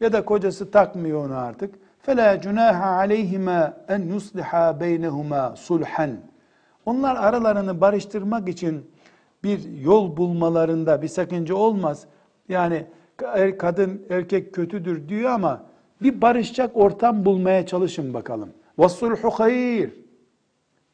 [0.00, 1.74] ya da kocası takmıyor onu artık.
[2.02, 6.10] Fela cunaha aleyhima en yusliha beynehuma sulhan.
[6.86, 8.90] Onlar aralarını barıştırmak için
[9.44, 12.06] bir yol bulmalarında bir sakınca olmaz.
[12.48, 12.86] Yani
[13.22, 15.64] er, kadın erkek kötüdür diyor ama
[16.02, 18.50] bir barışacak ortam bulmaya çalışın bakalım.
[18.78, 19.94] Vassulhu hayır.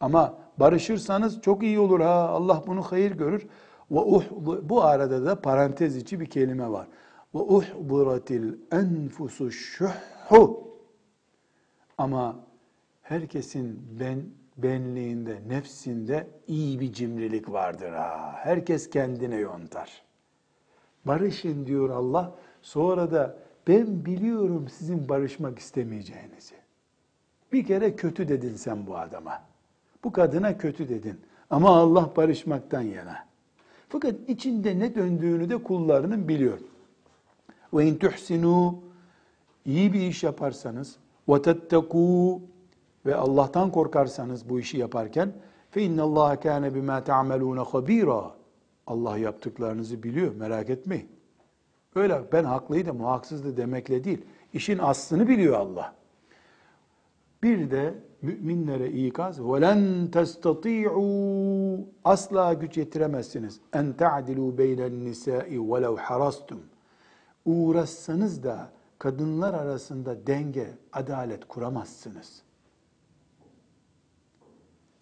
[0.01, 2.29] Ama barışırsanız çok iyi olur ha.
[2.29, 3.47] Allah bunu hayır görür.
[3.91, 6.87] Ve uh-, bu arada da parantez içi bir kelime var.
[7.35, 10.69] Ve uhdiratil enfusu şuhhu.
[11.99, 12.37] Ama
[13.03, 14.23] herkesin ben
[14.57, 18.35] benliğinde, nefsinde iyi bir cimrilik vardır ha.
[18.37, 20.04] Herkes kendine yontar.
[21.05, 22.33] Barışın diyor Allah.
[22.63, 23.37] Sonra da
[23.69, 26.55] ben biliyorum sizin barışmak istemeyeceğinizi.
[27.53, 29.43] Bir kere kötü dedin sen bu adama.
[30.05, 31.21] Bu kadına kötü dedin.
[31.51, 33.27] Ama Allah barışmaktan yana.
[33.89, 36.59] Fakat içinde ne döndüğünü de kullarının biliyor.
[37.75, 38.79] Ve in tuhsinu
[39.65, 40.97] iyi bir iş yaparsanız
[41.29, 42.41] ve tettekû
[43.07, 45.33] ve Allah'tan korkarsanız bu işi yaparken
[45.71, 48.31] fe innallaha kana bima ta'malun habira.
[48.88, 51.10] Allah yaptıklarınızı biliyor, merak etmeyin.
[51.96, 54.22] Öyle ben haklıydım, o haksızdı demekle değil.
[54.54, 55.96] İşin aslını biliyor Allah.
[57.44, 63.60] Bir de müminlere ikaz وَلَنْ تَسْتَطِيعُوا Asla güç yetiremezsiniz.
[63.74, 66.58] اَنْ تَعْدِلُوا بَيْنَ النِّسَاءِ وَلَوْ حَرَسْتُمْ
[67.46, 72.42] Uğraşsanız da kadınlar arasında denge, adalet kuramazsınız.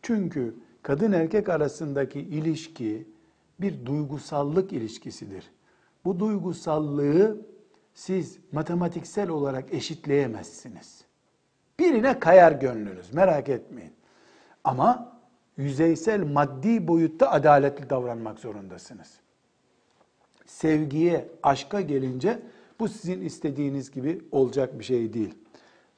[0.01, 3.07] Çünkü kadın erkek arasındaki ilişki
[3.61, 5.51] bir duygusallık ilişkisidir.
[6.05, 7.41] Bu duygusallığı
[7.93, 11.03] siz matematiksel olarak eşitleyemezsiniz.
[11.79, 13.93] Birine kayar gönlünüz merak etmeyin.
[14.63, 15.19] Ama
[15.57, 19.19] yüzeysel maddi boyutta adaletli davranmak zorundasınız.
[20.45, 22.39] Sevgiye, aşka gelince
[22.79, 25.33] bu sizin istediğiniz gibi olacak bir şey değil.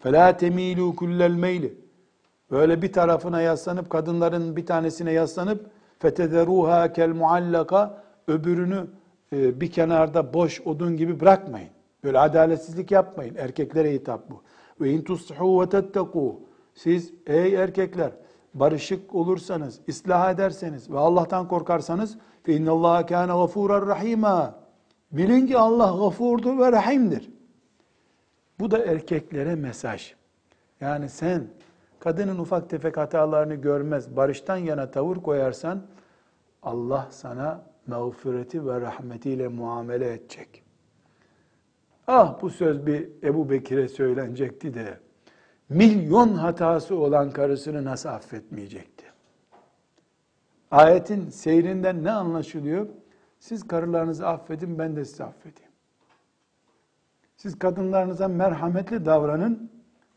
[0.03, 1.73] فَلَا تَم۪يلُوا كُلَّ الْمَيْلِ
[2.51, 5.71] Böyle bir tarafına yaslanıp, kadınların bir tanesine yaslanıp
[6.03, 7.89] فَتَذَرُوهَا كَالْمُعَلَّقَ
[8.27, 8.87] Öbürünü
[9.33, 11.69] e, bir kenarda boş odun gibi bırakmayın.
[12.03, 13.35] Böyle adaletsizlik yapmayın.
[13.35, 14.41] Erkeklere hitap bu.
[14.81, 16.39] Ve in tuslihu ve tetteku.
[16.73, 18.11] Siz ey erkekler
[18.53, 24.55] barışık olursanız, ıslah ederseniz ve Allah'tan korkarsanız fe innallaha kana gafurar rahima.
[25.11, 27.29] Bilin ki Allah gafurdur ve rahimdir.
[28.59, 30.13] Bu da erkeklere mesaj.
[30.81, 31.47] Yani sen
[32.04, 35.82] kadının ufak tefek hatalarını görmez, barıştan yana tavır koyarsan
[36.62, 40.62] Allah sana mağfireti ve rahmetiyle muamele edecek.
[42.06, 44.98] Ah bu söz bir Ebu Bekir'e söylenecekti de
[45.68, 49.04] milyon hatası olan karısını nasıl affetmeyecekti?
[50.70, 52.86] Ayetin seyrinden ne anlaşılıyor?
[53.38, 55.72] Siz karılarınızı affedin ben de sizi affedeyim.
[57.36, 59.73] Siz kadınlarınıza merhametli davranın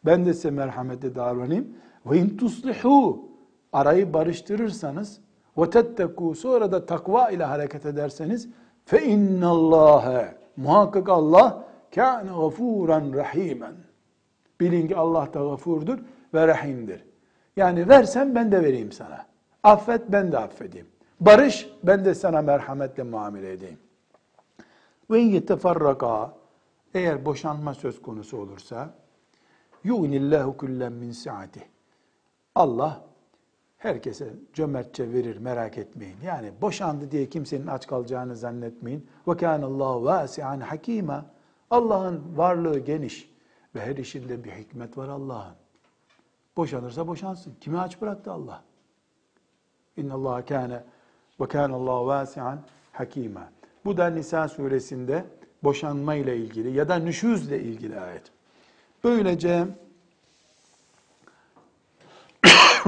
[0.07, 1.67] ben de size merhametli davranayım.
[2.05, 3.29] Ve in tuslihu
[3.73, 5.19] arayı barıştırırsanız
[5.57, 8.49] ve tetteku sonra da takva ile hareket ederseniz
[8.85, 11.63] fe innallâhe muhakkak Allah
[11.95, 13.73] kâne gafûran rahîmen.
[14.59, 15.99] Bilin ki Allah da gafurdur
[16.33, 17.05] ve rahimdir.
[17.55, 19.25] Yani versen ben de vereyim sana.
[19.63, 20.87] Affet ben de affedeyim.
[21.19, 23.79] Barış ben de sana merhametle muamele edeyim.
[25.11, 26.33] Ve yetefarraka
[26.93, 28.93] eğer boşanma söz konusu olursa
[29.87, 31.67] yugnillahu kullen min saati.
[32.55, 33.03] Allah
[33.77, 36.17] herkese cömertçe verir merak etmeyin.
[36.23, 39.09] Yani boşandı diye kimsenin aç kalacağını zannetmeyin.
[39.27, 41.25] Ve kânallâhu vâsi'an hakîmâ.
[41.69, 43.31] Allah'ın varlığı geniş
[43.75, 45.55] ve her işinde bir hikmet var Allah'ın.
[46.57, 47.55] Boşanırsa boşansın.
[47.61, 48.63] Kimi aç bıraktı Allah?
[49.97, 50.83] İnna Allah kâne
[51.41, 52.59] ve kâne Allah vâsi'an
[52.91, 53.51] hakîmâ.
[53.85, 55.25] Bu da Nisa suresinde
[55.63, 58.36] boşanma ile ilgili ya da nüşüzle ilgili ayet.
[59.03, 59.67] Böylece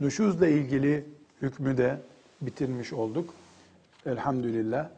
[0.00, 1.06] nüşüzle ilgili
[1.42, 2.00] hükmü de
[2.40, 3.34] bitirmiş olduk.
[4.06, 4.88] Elhamdülillah.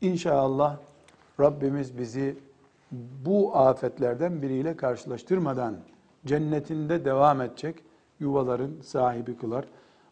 [0.00, 0.76] İnşallah
[1.40, 2.36] Rabbimiz bizi
[3.24, 5.76] bu afetlerden biriyle karşılaştırmadan
[6.26, 7.76] cennetinde devam edecek
[8.20, 9.64] yuvaların sahibi kılar.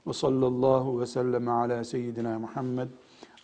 [0.07, 2.89] Ve sallallahu ve sellem ala seyyidina Muhammed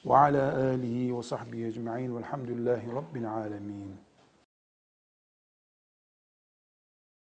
[0.07, 4.04] ve ala alihi ve sahbihi ecma'in velhamdülillahi rabbil alemin.